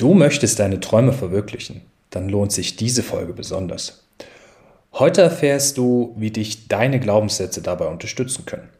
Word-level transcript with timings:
Du 0.00 0.14
möchtest 0.14 0.58
deine 0.58 0.80
Träume 0.80 1.12
verwirklichen, 1.12 1.82
dann 2.08 2.30
lohnt 2.30 2.52
sich 2.52 2.74
diese 2.74 3.02
Folge 3.02 3.34
besonders. 3.34 4.08
Heute 4.94 5.20
erfährst 5.20 5.76
du, 5.76 6.14
wie 6.16 6.30
dich 6.30 6.68
deine 6.68 7.00
Glaubenssätze 7.00 7.60
dabei 7.60 7.86
unterstützen 7.88 8.46
können. 8.46 8.70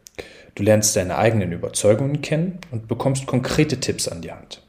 Du 0.54 0.62
lernst 0.62 0.96
deine 0.96 1.18
eigenen 1.18 1.52
Überzeugungen 1.52 2.22
kennen 2.22 2.58
und 2.70 2.88
bekommst 2.88 3.26
konkrete 3.26 3.80
Tipps 3.80 4.08
an 4.08 4.22
die 4.22 4.32
Hand. 4.32 4.62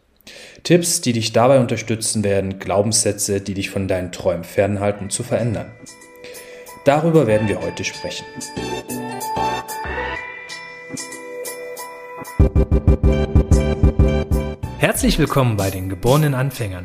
Tipps, 0.63 0.99
die 0.99 1.13
dich 1.13 1.31
dabei 1.31 1.61
unterstützen 1.61 2.22
werden, 2.26 2.60
Glaubenssätze, 2.60 3.40
die 3.40 3.54
dich 3.54 3.70
von 3.70 3.88
deinen 3.88 4.12
Träumen 4.12 4.44
fernhalten, 4.44 5.10
zu 5.10 5.24
verändern. 5.24 5.72
Darüber 6.83 7.28
werden 7.28 7.47
wir 7.47 7.62
heute 7.62 7.86
sprechen. 7.86 8.26
Herzlich 15.02 15.18
willkommen 15.18 15.58
bei 15.58 15.72
den 15.72 15.90
geborenen 15.90 16.36
Anfängern, 16.36 16.84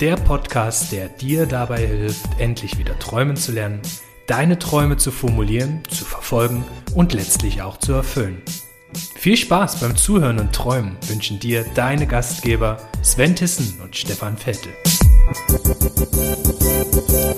der 0.00 0.16
Podcast, 0.16 0.90
der 0.90 1.10
dir 1.10 1.44
dabei 1.44 1.86
hilft, 1.86 2.24
endlich 2.38 2.78
wieder 2.78 2.98
träumen 2.98 3.36
zu 3.36 3.52
lernen, 3.52 3.82
deine 4.26 4.58
Träume 4.58 4.96
zu 4.96 5.10
formulieren, 5.10 5.82
zu 5.90 6.06
verfolgen 6.06 6.64
und 6.94 7.12
letztlich 7.12 7.60
auch 7.60 7.76
zu 7.76 7.92
erfüllen. 7.92 8.40
Viel 9.16 9.36
Spaß 9.36 9.80
beim 9.80 9.96
Zuhören 9.96 10.38
und 10.38 10.54
Träumen 10.54 10.96
wünschen 11.08 11.40
dir 11.40 11.66
deine 11.74 12.06
Gastgeber 12.06 12.78
Sven 13.02 13.36
Tissen 13.36 13.78
und 13.82 13.94
Stefan 13.94 14.38
Vettel. 14.38 14.72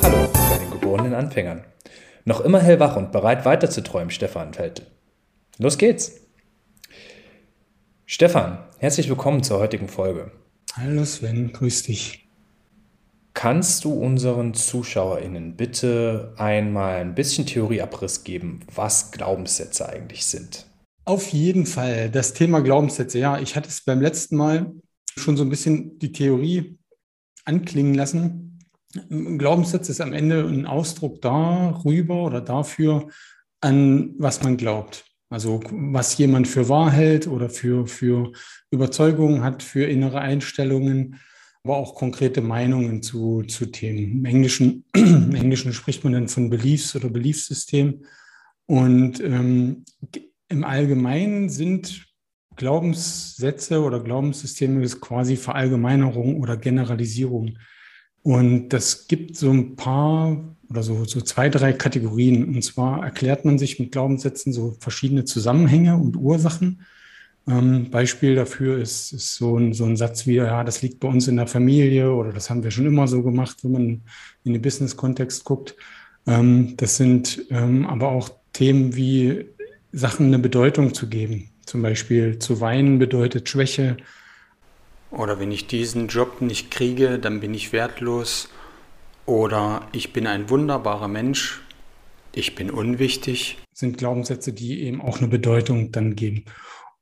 Hallo 0.00 0.28
bei 0.32 0.58
den 0.58 0.70
geborenen 0.70 1.14
Anfängern. 1.14 1.64
Noch 2.24 2.40
immer 2.40 2.60
hellwach 2.60 2.94
und 2.94 3.10
bereit 3.10 3.44
weiterzuträumen, 3.44 4.12
Stefan 4.12 4.54
Vettel. 4.54 4.86
Los 5.58 5.76
geht's! 5.76 6.20
Stefan, 8.06 8.58
herzlich 8.80 9.10
willkommen 9.10 9.42
zur 9.42 9.58
heutigen 9.58 9.88
Folge. 9.88 10.32
Hallo 10.72 11.04
Sven, 11.04 11.52
grüß 11.52 11.82
dich. 11.82 12.30
Kannst 13.34 13.84
du 13.84 13.92
unseren 13.92 14.54
ZuschauerInnen 14.54 15.54
bitte 15.54 16.32
einmal 16.38 16.96
ein 16.96 17.14
bisschen 17.14 17.44
Theorieabriss 17.44 18.24
geben, 18.24 18.60
was 18.74 19.10
Glaubenssätze 19.10 19.86
eigentlich 19.86 20.24
sind? 20.24 20.66
Auf 21.04 21.28
jeden 21.28 21.66
Fall. 21.66 22.08
Das 22.08 22.32
Thema 22.32 22.60
Glaubenssätze. 22.60 23.18
Ja, 23.18 23.38
ich 23.38 23.54
hatte 23.54 23.68
es 23.68 23.82
beim 23.82 24.00
letzten 24.00 24.36
Mal 24.36 24.72
schon 25.14 25.36
so 25.36 25.44
ein 25.44 25.50
bisschen 25.50 25.98
die 25.98 26.12
Theorie 26.12 26.78
anklingen 27.44 27.92
lassen. 27.92 28.60
Glaubenssatz 29.10 29.90
ist 29.90 30.00
am 30.00 30.14
Ende 30.14 30.42
ein 30.42 30.64
Ausdruck 30.64 31.20
darüber 31.20 32.22
oder 32.22 32.40
dafür, 32.40 33.08
an 33.60 34.14
was 34.18 34.42
man 34.42 34.56
glaubt. 34.56 35.04
Also 35.30 35.60
was 35.70 36.18
jemand 36.18 36.48
für 36.48 36.68
wahr 36.68 36.90
hält 36.90 37.28
oder 37.28 37.48
für, 37.48 37.86
für 37.86 38.32
Überzeugungen 38.70 39.42
hat, 39.44 39.62
für 39.62 39.84
innere 39.84 40.20
Einstellungen, 40.20 41.20
aber 41.62 41.76
auch 41.76 41.94
konkrete 41.94 42.40
Meinungen 42.40 43.02
zu, 43.02 43.42
zu 43.44 43.66
Themen. 43.66 43.98
Im 43.98 44.24
Englischen, 44.24 44.84
Im 44.94 45.34
Englischen 45.34 45.72
spricht 45.72 46.02
man 46.02 46.14
dann 46.14 46.28
von 46.28 46.50
Beliefs 46.50 46.96
oder 46.96 47.08
Beliefssystem. 47.08 48.04
Und 48.66 49.20
ähm, 49.20 49.84
im 50.48 50.64
Allgemeinen 50.64 51.48
sind 51.48 52.06
Glaubenssätze 52.56 53.82
oder 53.82 54.00
Glaubenssysteme 54.00 54.86
quasi 54.88 55.36
Verallgemeinerung 55.36 56.40
oder 56.40 56.56
Generalisierung. 56.56 57.56
Und 58.22 58.70
das 58.70 59.06
gibt 59.06 59.36
so 59.36 59.50
ein 59.50 59.76
paar 59.76 60.56
oder 60.70 60.82
so, 60.82 61.04
so 61.04 61.20
zwei, 61.20 61.48
drei 61.48 61.72
Kategorien. 61.72 62.54
Und 62.54 62.62
zwar 62.62 63.04
erklärt 63.04 63.44
man 63.44 63.58
sich 63.58 63.80
mit 63.80 63.92
Glaubenssätzen 63.92 64.52
so 64.52 64.76
verschiedene 64.78 65.24
Zusammenhänge 65.24 65.96
und 65.96 66.16
Ursachen. 66.16 66.86
Ähm, 67.48 67.90
Beispiel 67.90 68.36
dafür 68.36 68.78
ist, 68.78 69.12
ist 69.12 69.34
so, 69.34 69.58
ein, 69.58 69.72
so 69.72 69.84
ein 69.84 69.96
Satz 69.96 70.26
wie, 70.26 70.36
ja, 70.36 70.62
das 70.62 70.82
liegt 70.82 71.00
bei 71.00 71.08
uns 71.08 71.26
in 71.26 71.36
der 71.36 71.48
Familie 71.48 72.12
oder 72.12 72.32
das 72.32 72.50
haben 72.50 72.62
wir 72.62 72.70
schon 72.70 72.86
immer 72.86 73.08
so 73.08 73.22
gemacht, 73.22 73.58
wenn 73.62 73.72
man 73.72 74.02
in 74.44 74.52
den 74.52 74.62
Business-Kontext 74.62 75.44
guckt. 75.44 75.74
Ähm, 76.26 76.74
das 76.76 76.96
sind 76.96 77.46
ähm, 77.50 77.86
aber 77.86 78.08
auch 78.08 78.30
Themen 78.52 78.94
wie 78.94 79.46
Sachen 79.92 80.26
eine 80.26 80.38
Bedeutung 80.38 80.94
zu 80.94 81.08
geben. 81.08 81.50
Zum 81.66 81.82
Beispiel 81.82 82.38
zu 82.38 82.60
weinen 82.60 82.98
bedeutet 82.98 83.48
Schwäche. 83.48 83.96
Oder 85.10 85.40
wenn 85.40 85.50
ich 85.50 85.66
diesen 85.66 86.06
Job 86.06 86.40
nicht 86.40 86.70
kriege, 86.70 87.18
dann 87.18 87.40
bin 87.40 87.54
ich 87.54 87.72
wertlos 87.72 88.48
oder 89.30 89.86
ich 89.92 90.12
bin 90.12 90.26
ein 90.26 90.50
wunderbarer 90.50 91.06
Mensch, 91.06 91.62
ich 92.34 92.56
bin 92.56 92.68
unwichtig. 92.68 93.58
Sind 93.72 93.96
Glaubenssätze, 93.96 94.52
die 94.52 94.82
eben 94.82 95.00
auch 95.00 95.18
eine 95.18 95.28
Bedeutung 95.28 95.92
dann 95.92 96.16
geben. 96.16 96.44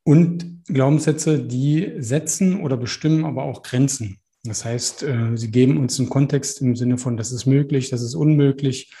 Und 0.03 0.63
Glaubenssätze, 0.67 1.39
die 1.39 1.93
setzen 1.97 2.61
oder 2.61 2.77
bestimmen 2.77 3.25
aber 3.25 3.43
auch 3.43 3.63
Grenzen. 3.63 4.19
Das 4.43 4.63
heißt, 4.63 5.03
äh, 5.03 5.35
sie 5.35 5.49
geben 5.49 5.77
uns 5.77 5.99
einen 5.99 6.09
Kontext 6.09 6.61
im 6.61 6.75
Sinne 6.75 6.99
von, 6.99 7.17
das 7.17 7.31
ist 7.31 7.47
möglich, 7.47 7.89
das 7.89 8.03
ist 8.03 8.13
unmöglich. 8.13 8.93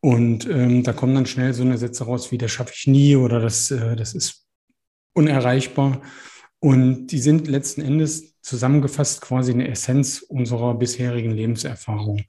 Und 0.00 0.46
ähm, 0.48 0.84
da 0.84 0.92
kommen 0.92 1.14
dann 1.14 1.26
schnell 1.26 1.54
so 1.54 1.62
eine 1.62 1.78
Sätze 1.78 2.04
raus 2.04 2.30
wie, 2.30 2.38
das 2.38 2.52
schaffe 2.52 2.74
ich 2.76 2.86
nie 2.86 3.16
oder 3.16 3.40
das, 3.40 3.70
äh, 3.70 3.96
das 3.96 4.14
ist 4.14 4.46
unerreichbar. 5.14 6.02
Und 6.60 7.08
die 7.08 7.18
sind 7.18 7.48
letzten 7.48 7.80
Endes 7.80 8.40
zusammengefasst 8.42 9.22
quasi 9.22 9.52
eine 9.52 9.68
Essenz 9.68 10.20
unserer 10.20 10.74
bisherigen 10.74 11.32
Lebenserfahrung 11.32 12.26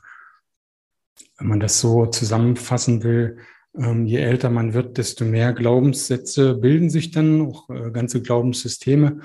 wenn 1.39 1.47
man 1.47 1.59
das 1.59 1.79
so 1.79 2.05
zusammenfassen 2.05 3.03
will, 3.03 3.37
ähm, 3.77 4.05
je 4.05 4.17
älter 4.17 4.49
man 4.49 4.73
wird, 4.73 4.97
desto 4.97 5.25
mehr 5.25 5.53
Glaubenssätze 5.53 6.55
bilden 6.55 6.89
sich 6.89 7.11
dann, 7.11 7.41
auch 7.41 7.69
äh, 7.69 7.91
ganze 7.91 8.21
Glaubenssysteme. 8.21 9.21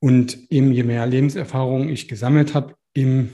Und 0.00 0.50
eben 0.50 0.72
je 0.72 0.82
mehr 0.82 1.06
Lebenserfahrung 1.06 1.88
ich 1.88 2.08
gesammelt 2.08 2.54
habe, 2.54 2.74
im, 2.94 3.30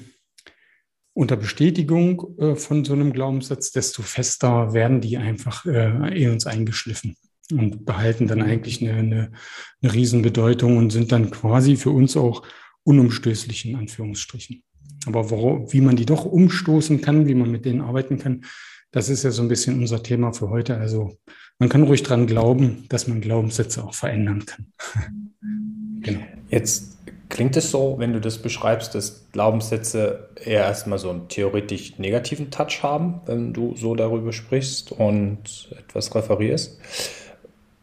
unter 1.14 1.36
Bestätigung 1.36 2.36
äh, 2.38 2.54
von 2.56 2.84
so 2.84 2.92
einem 2.92 3.12
Glaubenssatz, 3.12 3.72
desto 3.72 4.02
fester 4.02 4.74
werden 4.74 5.00
die 5.00 5.16
einfach 5.16 5.64
äh, 5.64 6.22
in 6.22 6.30
uns 6.32 6.46
eingeschliffen 6.46 7.16
und 7.50 7.86
behalten 7.86 8.26
dann 8.26 8.42
eigentlich 8.42 8.82
eine, 8.82 8.98
eine, 8.98 9.32
eine 9.80 9.94
Riesenbedeutung 9.94 10.76
und 10.76 10.90
sind 10.90 11.12
dann 11.12 11.30
quasi 11.30 11.76
für 11.76 11.90
uns 11.90 12.16
auch 12.16 12.42
unumstößlich 12.84 13.64
in 13.64 13.76
Anführungsstrichen. 13.76 14.62
Aber 15.06 15.30
wo, 15.30 15.66
wie 15.70 15.80
man 15.80 15.96
die 15.96 16.06
doch 16.06 16.24
umstoßen 16.24 17.00
kann, 17.00 17.26
wie 17.26 17.34
man 17.34 17.50
mit 17.50 17.64
denen 17.64 17.80
arbeiten 17.80 18.18
kann, 18.18 18.44
das 18.90 19.08
ist 19.08 19.22
ja 19.22 19.30
so 19.30 19.42
ein 19.42 19.48
bisschen 19.48 19.78
unser 19.78 20.02
Thema 20.02 20.32
für 20.32 20.48
heute. 20.48 20.76
Also 20.76 21.18
man 21.58 21.68
kann 21.68 21.82
ruhig 21.82 22.02
dran 22.02 22.26
glauben, 22.26 22.86
dass 22.88 23.08
man 23.08 23.20
Glaubenssätze 23.20 23.84
auch 23.84 23.94
verändern 23.94 24.44
kann. 24.46 24.66
genau. 26.00 26.20
Jetzt 26.48 26.96
klingt 27.28 27.56
es 27.56 27.70
so, 27.70 27.96
wenn 27.98 28.12
du 28.12 28.20
das 28.20 28.38
beschreibst, 28.38 28.94
dass 28.94 29.26
Glaubenssätze 29.32 30.30
eher 30.42 30.64
erstmal 30.64 30.98
so 30.98 31.10
einen 31.10 31.28
theoretisch 31.28 31.98
negativen 31.98 32.50
Touch 32.50 32.82
haben, 32.82 33.20
wenn 33.26 33.52
du 33.52 33.74
so 33.76 33.94
darüber 33.94 34.32
sprichst 34.32 34.92
und 34.92 35.68
etwas 35.78 36.14
referierst. 36.14 36.78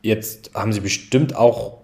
Jetzt 0.01 0.51
haben 0.53 0.73
sie 0.73 0.81
bestimmt 0.81 1.35
auch 1.35 1.81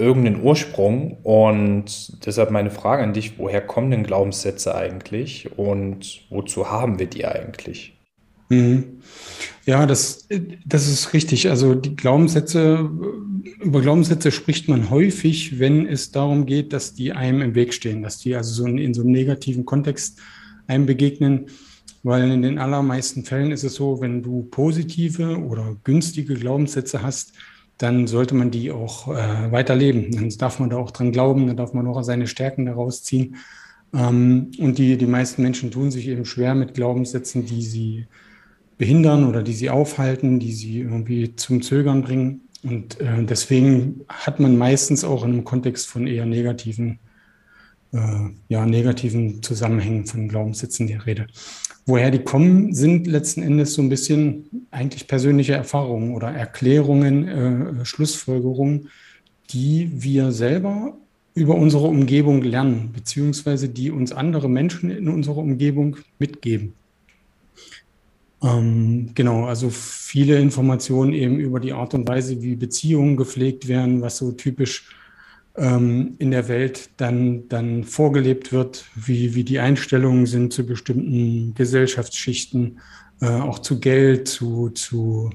irgendeinen 0.00 0.42
Ursprung. 0.42 1.18
Und 1.22 2.24
deshalb 2.26 2.50
meine 2.50 2.70
Frage 2.70 3.02
an 3.02 3.12
dich, 3.12 3.38
woher 3.38 3.60
kommen 3.60 3.90
denn 3.90 4.02
Glaubenssätze 4.02 4.74
eigentlich 4.74 5.56
und 5.56 6.22
wozu 6.30 6.70
haben 6.70 6.98
wir 6.98 7.06
die 7.06 7.26
eigentlich? 7.26 7.96
Mhm. 8.48 9.02
Ja, 9.64 9.86
das, 9.86 10.26
das 10.66 10.88
ist 10.88 11.12
richtig. 11.12 11.48
Also 11.48 11.74
die 11.74 11.94
Glaubenssätze, 11.94 12.90
über 13.60 13.80
Glaubenssätze 13.80 14.32
spricht 14.32 14.68
man 14.68 14.90
häufig, 14.90 15.60
wenn 15.60 15.86
es 15.86 16.10
darum 16.10 16.46
geht, 16.46 16.72
dass 16.72 16.94
die 16.94 17.12
einem 17.12 17.42
im 17.42 17.54
Weg 17.54 17.72
stehen, 17.72 18.02
dass 18.02 18.18
die 18.18 18.34
also 18.34 18.52
so 18.52 18.66
in, 18.66 18.78
in 18.78 18.94
so 18.94 19.02
einem 19.02 19.12
negativen 19.12 19.64
Kontext 19.64 20.18
einem 20.66 20.86
begegnen. 20.86 21.46
Weil 22.02 22.30
in 22.30 22.42
den 22.42 22.58
allermeisten 22.58 23.24
Fällen 23.24 23.52
ist 23.52 23.62
es 23.62 23.74
so, 23.74 24.00
wenn 24.00 24.22
du 24.22 24.44
positive 24.50 25.38
oder 25.38 25.76
günstige 25.84 26.34
Glaubenssätze 26.34 27.02
hast, 27.02 27.34
dann 27.80 28.06
sollte 28.06 28.34
man 28.34 28.50
die 28.50 28.70
auch 28.70 29.08
äh, 29.08 29.50
weiterleben. 29.50 30.10
Dann 30.10 30.28
darf 30.36 30.60
man 30.60 30.68
da 30.68 30.76
auch 30.76 30.90
dran 30.90 31.12
glauben, 31.12 31.46
dann 31.46 31.56
darf 31.56 31.72
man 31.72 31.86
auch 31.86 32.02
seine 32.02 32.26
Stärken 32.26 32.66
daraus 32.66 33.02
ziehen. 33.02 33.36
Ähm, 33.94 34.50
und 34.58 34.76
die, 34.76 34.98
die 34.98 35.06
meisten 35.06 35.40
Menschen 35.42 35.70
tun 35.70 35.90
sich 35.90 36.06
eben 36.08 36.26
schwer 36.26 36.54
mit 36.54 36.74
Glaubenssätzen, 36.74 37.46
die 37.46 37.62
sie 37.62 38.06
behindern 38.76 39.26
oder 39.26 39.42
die 39.42 39.54
sie 39.54 39.70
aufhalten, 39.70 40.38
die 40.40 40.52
sie 40.52 40.80
irgendwie 40.80 41.34
zum 41.36 41.62
Zögern 41.62 42.02
bringen. 42.02 42.42
Und 42.62 43.00
äh, 43.00 43.24
deswegen 43.24 44.02
hat 44.08 44.40
man 44.40 44.58
meistens 44.58 45.02
auch 45.02 45.24
in 45.24 45.32
einem 45.32 45.44
Kontext 45.44 45.88
von 45.88 46.06
eher 46.06 46.26
negativen, 46.26 46.98
äh, 47.92 47.98
ja, 48.48 48.66
negativen 48.66 49.42
Zusammenhängen 49.42 50.04
von 50.04 50.28
Glaubenssätzen 50.28 50.86
die 50.86 50.94
Rede. 50.94 51.28
Woher 51.86 52.10
die 52.10 52.20
kommen, 52.20 52.74
sind 52.74 53.06
letzten 53.06 53.42
Endes 53.42 53.74
so 53.74 53.82
ein 53.82 53.88
bisschen 53.88 54.66
eigentlich 54.70 55.08
persönliche 55.08 55.54
Erfahrungen 55.54 56.14
oder 56.14 56.28
Erklärungen, 56.28 57.28
äh, 57.28 57.84
Schlussfolgerungen, 57.84 58.88
die 59.50 59.90
wir 59.94 60.30
selber 60.32 60.96
über 61.34 61.54
unsere 61.54 61.86
Umgebung 61.86 62.42
lernen, 62.42 62.90
beziehungsweise 62.92 63.68
die 63.68 63.90
uns 63.90 64.12
andere 64.12 64.48
Menschen 64.48 64.90
in 64.90 65.08
unserer 65.08 65.38
Umgebung 65.38 65.96
mitgeben. 66.18 66.74
Ähm, 68.42 69.10
genau, 69.14 69.44
also 69.44 69.70
viele 69.70 70.38
Informationen 70.38 71.12
eben 71.12 71.38
über 71.38 71.60
die 71.60 71.72
Art 71.72 71.94
und 71.94 72.08
Weise, 72.08 72.42
wie 72.42 72.56
Beziehungen 72.56 73.16
gepflegt 73.16 73.68
werden, 73.68 74.00
was 74.00 74.16
so 74.16 74.32
typisch 74.32 74.88
ähm, 75.56 76.14
in 76.18 76.30
der 76.30 76.48
Welt 76.48 76.90
dann, 76.96 77.48
dann 77.48 77.84
vorgelebt 77.84 78.52
wird, 78.52 78.84
wie, 78.94 79.34
wie 79.34 79.44
die 79.44 79.58
Einstellungen 79.58 80.26
sind 80.26 80.52
zu 80.52 80.64
bestimmten 80.64 81.54
Gesellschaftsschichten, 81.54 82.80
äh, 83.20 83.26
auch 83.26 83.58
zu 83.58 83.80
Geld, 83.80 84.28
zu, 84.28 84.70
zu 84.70 85.30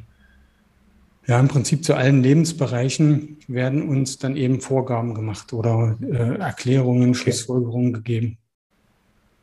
ja, 1.28 1.40
im 1.40 1.48
Prinzip 1.48 1.84
zu 1.84 1.96
allen 1.96 2.22
Lebensbereichen 2.22 3.38
werden 3.48 3.90
uns 3.90 4.20
dann 4.20 4.36
eben 4.36 4.62
Vorgaben 4.62 5.16
gemacht 5.16 5.54
oder 5.54 5.98
äh, 6.02 6.38
Erklärungen, 6.38 7.10
okay. 7.10 7.20
Schlussfolgerungen 7.20 7.94
gegeben. 7.94 8.38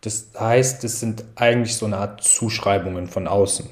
Das 0.01 0.31
heißt, 0.39 0.85
es 0.85 1.01
sind 1.01 1.25
eigentlich 1.35 1.77
so 1.77 1.87
eine 1.87 1.97
Art 1.97 2.23
Zuschreibungen 2.23 3.09
von 3.09 3.27
außen. 3.27 3.69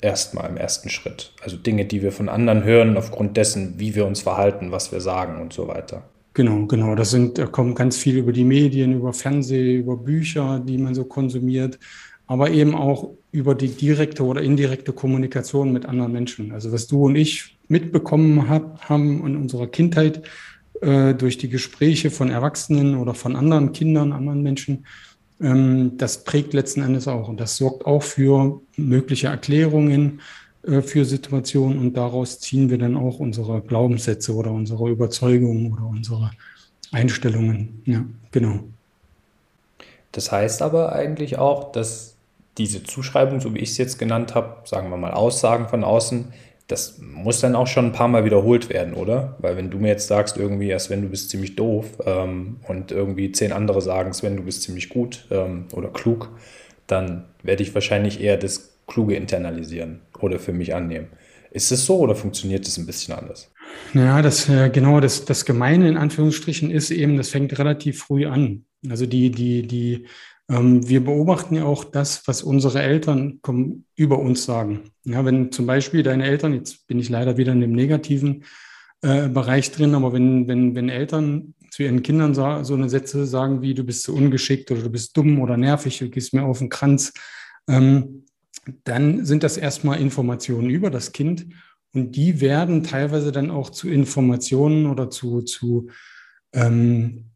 Erstmal 0.00 0.50
im 0.50 0.58
ersten 0.58 0.90
Schritt. 0.90 1.32
Also 1.42 1.56
Dinge, 1.56 1.86
die 1.86 2.02
wir 2.02 2.12
von 2.12 2.28
anderen 2.28 2.64
hören, 2.64 2.96
aufgrund 2.96 3.36
dessen, 3.36 3.78
wie 3.78 3.94
wir 3.94 4.06
uns 4.06 4.20
verhalten, 4.22 4.70
was 4.70 4.92
wir 4.92 5.00
sagen 5.00 5.40
und 5.40 5.54
so 5.54 5.68
weiter. 5.68 6.04
Genau, 6.36 6.66
genau. 6.66 6.94
Das 6.94 7.12
sind, 7.12 7.38
da 7.38 7.46
kommt 7.46 7.76
ganz 7.76 7.96
viel 7.96 8.18
über 8.18 8.30
die 8.30 8.44
Medien, 8.44 8.92
über 8.92 9.14
Fernsehen, 9.14 9.80
über 9.80 9.96
Bücher, 9.96 10.60
die 10.60 10.76
man 10.76 10.94
so 10.94 11.04
konsumiert, 11.06 11.78
aber 12.26 12.50
eben 12.50 12.74
auch 12.74 13.14
über 13.32 13.54
die 13.54 13.68
direkte 13.68 14.22
oder 14.22 14.42
indirekte 14.42 14.92
Kommunikation 14.92 15.72
mit 15.72 15.86
anderen 15.86 16.12
Menschen. 16.12 16.52
Also 16.52 16.72
was 16.72 16.88
du 16.88 17.06
und 17.06 17.16
ich 17.16 17.56
mitbekommen 17.68 18.50
hab, 18.50 18.86
haben 18.86 19.26
in 19.26 19.34
unserer 19.34 19.66
Kindheit 19.66 20.24
äh, 20.82 21.14
durch 21.14 21.38
die 21.38 21.48
Gespräche 21.48 22.10
von 22.10 22.28
Erwachsenen 22.28 22.96
oder 22.98 23.14
von 23.14 23.34
anderen 23.34 23.72
Kindern, 23.72 24.12
anderen 24.12 24.42
Menschen, 24.42 24.84
ähm, 25.40 25.92
das 25.96 26.24
prägt 26.24 26.52
letzten 26.52 26.82
Endes 26.82 27.08
auch. 27.08 27.28
Und 27.30 27.40
das 27.40 27.56
sorgt 27.56 27.86
auch 27.86 28.02
für 28.02 28.60
mögliche 28.76 29.28
Erklärungen 29.28 30.20
für 30.82 31.04
Situationen. 31.04 31.78
Und 31.78 31.96
daraus 31.96 32.40
ziehen 32.40 32.70
wir 32.70 32.78
dann 32.78 32.96
auch 32.96 33.18
unsere 33.18 33.60
Glaubenssätze 33.60 34.34
oder 34.34 34.50
unsere 34.50 34.90
Überzeugungen 34.90 35.72
oder 35.72 35.86
unsere 35.86 36.30
Einstellungen. 36.92 37.82
Ja, 37.84 38.04
genau. 38.32 38.60
Das 40.12 40.32
heißt 40.32 40.62
aber 40.62 40.92
eigentlich 40.92 41.38
auch, 41.38 41.72
dass 41.72 42.16
diese 42.58 42.82
Zuschreibung, 42.82 43.40
so 43.40 43.54
wie 43.54 43.58
ich 43.58 43.70
es 43.70 43.78
jetzt 43.78 43.98
genannt 43.98 44.34
habe, 44.34 44.66
sagen 44.66 44.90
wir 44.90 44.96
mal 44.96 45.12
Aussagen 45.12 45.68
von 45.68 45.84
außen, 45.84 46.32
das 46.68 46.98
muss 46.98 47.40
dann 47.40 47.54
auch 47.54 47.66
schon 47.66 47.86
ein 47.86 47.92
paar 47.92 48.08
Mal 48.08 48.24
wiederholt 48.24 48.68
werden, 48.70 48.94
oder? 48.94 49.36
Weil 49.38 49.56
wenn 49.56 49.70
du 49.70 49.78
mir 49.78 49.88
jetzt 49.88 50.08
sagst, 50.08 50.36
irgendwie, 50.36 50.68
ja, 50.68 50.78
Sven, 50.78 51.02
du 51.02 51.08
bist 51.08 51.30
ziemlich 51.30 51.54
doof 51.54 51.86
ähm, 52.04 52.56
und 52.66 52.90
irgendwie 52.90 53.30
zehn 53.30 53.52
andere 53.52 53.80
sagen, 53.80 54.12
Sven, 54.12 54.36
du 54.36 54.42
bist 54.42 54.62
ziemlich 54.62 54.88
gut 54.88 55.26
ähm, 55.30 55.66
oder 55.72 55.88
klug, 55.88 56.30
dann 56.88 57.24
werde 57.42 57.62
ich 57.62 57.74
wahrscheinlich 57.74 58.20
eher 58.20 58.36
das 58.36 58.75
Kluge 58.86 59.16
internalisieren 59.16 60.02
oder 60.20 60.38
für 60.38 60.52
mich 60.52 60.74
annehmen. 60.74 61.08
Ist 61.50 61.72
es 61.72 61.86
so 61.86 61.98
oder 61.98 62.14
funktioniert 62.14 62.66
das 62.66 62.76
ein 62.76 62.86
bisschen 62.86 63.14
anders? 63.14 63.50
Ja, 63.94 64.20
das 64.22 64.48
äh, 64.48 64.70
genau 64.70 65.00
das, 65.00 65.24
das 65.24 65.44
Gemeine 65.44 65.88
in 65.88 65.96
Anführungsstrichen 65.96 66.70
ist 66.70 66.90
eben, 66.90 67.16
das 67.16 67.30
fängt 67.30 67.58
relativ 67.58 68.00
früh 68.00 68.26
an. 68.26 68.64
Also 68.88 69.06
die, 69.06 69.30
die, 69.30 69.66
die 69.66 70.06
ähm, 70.48 70.88
wir 70.88 71.04
beobachten 71.04 71.56
ja 71.56 71.64
auch 71.64 71.84
das, 71.84 72.26
was 72.26 72.42
unsere 72.42 72.82
Eltern 72.82 73.40
über 73.96 74.18
uns 74.18 74.44
sagen. 74.44 74.90
Ja, 75.04 75.24
wenn 75.24 75.50
zum 75.50 75.66
Beispiel 75.66 76.02
deine 76.02 76.24
Eltern, 76.24 76.54
jetzt 76.54 76.86
bin 76.86 76.98
ich 76.98 77.08
leider 77.08 77.36
wieder 77.36 77.52
in 77.52 77.60
dem 77.60 77.72
negativen 77.72 78.44
äh, 79.02 79.28
Bereich 79.28 79.72
drin, 79.72 79.94
aber 79.94 80.12
wenn, 80.12 80.46
wenn, 80.48 80.74
wenn 80.74 80.88
Eltern 80.88 81.54
zu 81.70 81.82
ihren 81.82 82.02
Kindern 82.02 82.34
so, 82.34 82.62
so 82.62 82.74
eine 82.74 82.88
Sätze 82.88 83.26
sagen 83.26 83.60
wie, 83.60 83.74
du 83.74 83.84
bist 83.84 84.04
so 84.04 84.12
ungeschickt 84.12 84.70
oder 84.70 84.82
du 84.82 84.90
bist 84.90 85.16
dumm 85.16 85.40
oder 85.40 85.56
nervig, 85.56 85.98
du 85.98 86.08
gehst 86.08 86.32
mir 86.32 86.44
auf 86.44 86.60
den 86.60 86.68
Kranz, 86.68 87.12
ähm, 87.68 88.25
dann 88.84 89.24
sind 89.24 89.42
das 89.42 89.56
erstmal 89.56 90.00
Informationen 90.00 90.70
über 90.70 90.90
das 90.90 91.12
Kind 91.12 91.46
und 91.92 92.16
die 92.16 92.40
werden 92.40 92.82
teilweise 92.82 93.32
dann 93.32 93.50
auch 93.50 93.70
zu 93.70 93.88
Informationen 93.88 94.86
oder 94.86 95.10
zu, 95.10 95.42
zu 95.42 95.88
ähm, 96.52 97.30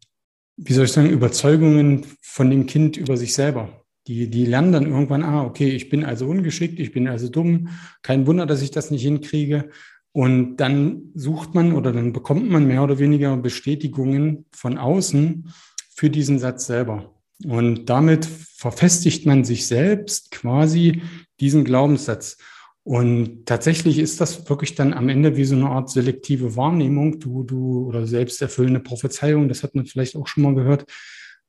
wie 0.57 0.73
soll 0.73 0.85
ich 0.85 0.91
sagen, 0.91 1.09
Überzeugungen 1.09 2.05
von 2.21 2.49
dem 2.49 2.65
Kind 2.65 2.97
über 2.97 3.17
sich 3.17 3.33
selber. 3.33 3.85
Die, 4.07 4.29
die 4.29 4.45
lernen 4.45 4.71
dann 4.71 4.87
irgendwann, 4.87 5.23
ah, 5.23 5.43
okay, 5.43 5.69
ich 5.69 5.89
bin 5.89 6.03
also 6.03 6.27
ungeschickt, 6.27 6.79
ich 6.79 6.91
bin 6.91 7.07
also 7.07 7.29
dumm, 7.29 7.69
kein 8.01 8.27
Wunder, 8.27 8.45
dass 8.45 8.61
ich 8.61 8.71
das 8.71 8.91
nicht 8.91 9.03
hinkriege. 9.03 9.69
Und 10.11 10.57
dann 10.57 11.11
sucht 11.13 11.55
man 11.55 11.73
oder 11.73 11.93
dann 11.93 12.11
bekommt 12.11 12.49
man 12.49 12.67
mehr 12.67 12.83
oder 12.83 12.99
weniger 12.99 13.37
Bestätigungen 13.37 14.45
von 14.51 14.77
außen 14.77 15.51
für 15.93 16.09
diesen 16.09 16.39
Satz 16.39 16.65
selber. 16.65 17.15
Und 17.45 17.85
damit 17.89 18.25
verfestigt 18.25 19.25
man 19.25 19.43
sich 19.43 19.65
selbst 19.67 20.31
quasi 20.31 21.01
diesen 21.41 21.65
Glaubenssatz. 21.65 22.37
Und 22.83 23.45
tatsächlich 23.45 23.99
ist 23.99 24.21
das 24.21 24.49
wirklich 24.49 24.73
dann 24.73 24.93
am 24.93 25.09
Ende 25.09 25.35
wie 25.35 25.45
so 25.45 25.55
eine 25.55 25.69
Art 25.69 25.89
selektive 25.89 26.55
Wahrnehmung, 26.55 27.19
du, 27.19 27.43
du 27.43 27.85
oder 27.87 28.07
selbsterfüllende 28.07 28.79
Prophezeiung, 28.79 29.49
das 29.49 29.61
hat 29.61 29.75
man 29.75 29.85
vielleicht 29.85 30.15
auch 30.15 30.27
schon 30.27 30.43
mal 30.43 30.55
gehört. 30.55 30.85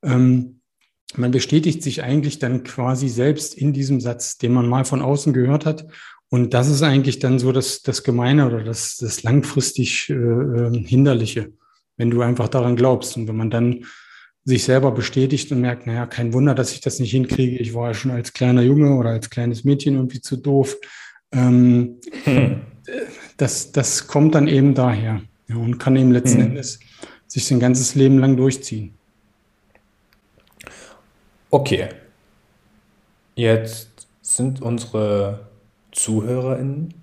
Ähm, 0.03 0.61
man 1.15 1.31
bestätigt 1.31 1.83
sich 1.83 2.03
eigentlich 2.03 2.39
dann 2.39 2.65
quasi 2.65 3.09
selbst 3.09 3.55
in 3.55 3.73
diesem 3.73 4.01
Satz, 4.01 4.39
den 4.39 4.53
man 4.53 4.69
mal 4.69 4.85
von 4.85 5.03
außen 5.03 5.33
gehört 5.33 5.67
hat. 5.67 5.87
Und 6.29 6.55
das 6.55 6.69
ist 6.69 6.83
eigentlich 6.83 7.19
dann 7.19 7.39
so 7.39 7.53
das, 7.53 7.83
das 7.83 8.03
Gemeine 8.03 8.47
oder 8.47 8.65
das, 8.65 8.97
das 8.97 9.23
langfristig 9.23 10.09
äh, 10.11 10.15
ähm, 10.15 10.85
Hinderliche, 10.87 11.53
wenn 11.99 12.11
du 12.11 12.23
einfach 12.23 12.49
daran 12.49 12.77
glaubst. 12.77 13.17
Und 13.17 13.29
wenn 13.29 13.37
man 13.37 13.51
dann 13.51 13.85
sich 14.45 14.65
selber 14.65 14.91
bestätigt 14.91 15.53
und 15.53 15.61
merkt, 15.61 15.87
naja, 15.87 16.07
kein 16.07 16.33
Wunder, 16.33 16.55
dass 16.55 16.73
ich 16.73 16.81
das 16.81 16.99
nicht 16.99 17.13
hinkriege. 17.13 17.59
Ich 17.59 17.75
war 17.75 17.89
ja 17.89 17.95
schon 17.95 18.11
als 18.11 18.33
kleiner 18.33 18.63
Junge 18.63 18.97
oder 18.97 19.11
als 19.11 19.31
kleines 19.31 19.65
Mädchen 19.65 19.95
irgendwie 19.95 20.21
zu 20.21 20.37
doof. 20.37 20.77
Ähm, 21.33 22.01
hm. 22.25 22.61
das, 23.37 23.73
das 23.73 24.07
kommt 24.07 24.35
dann 24.35 24.49
eben 24.49 24.75
daher 24.75 25.23
ja, 25.49 25.57
und 25.57 25.79
kann 25.79 25.97
eben 25.97 26.11
letzten 26.11 26.41
hm. 26.41 26.47
Endes 26.49 26.81
sich 27.27 27.47
sein 27.47 27.61
ganzes 27.61 27.95
Leben 27.95 28.19
lang 28.19 28.37
durchziehen. 28.37 28.95
Okay. 31.51 31.89
Jetzt 33.35 34.09
sind 34.21 34.61
unsere 34.61 35.49
ZuhörerInnen 35.93 36.95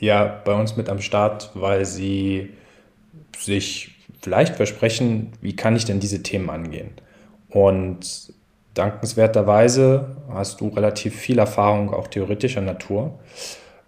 ja 0.00 0.24
bei 0.44 0.52
uns 0.52 0.76
mit 0.76 0.88
am 0.88 1.00
Start, 1.00 1.50
weil 1.54 1.86
sie 1.86 2.50
sich 3.38 3.95
vielleicht 4.20 4.56
versprechen, 4.56 5.32
wie 5.40 5.56
kann 5.56 5.76
ich 5.76 5.84
denn 5.84 6.00
diese 6.00 6.22
Themen 6.22 6.50
angehen? 6.50 6.90
Und 7.48 8.32
dankenswerterweise 8.74 10.16
hast 10.30 10.60
du 10.60 10.68
relativ 10.68 11.14
viel 11.14 11.38
Erfahrung, 11.38 11.92
auch 11.92 12.08
theoretischer 12.08 12.60
Natur, 12.60 13.18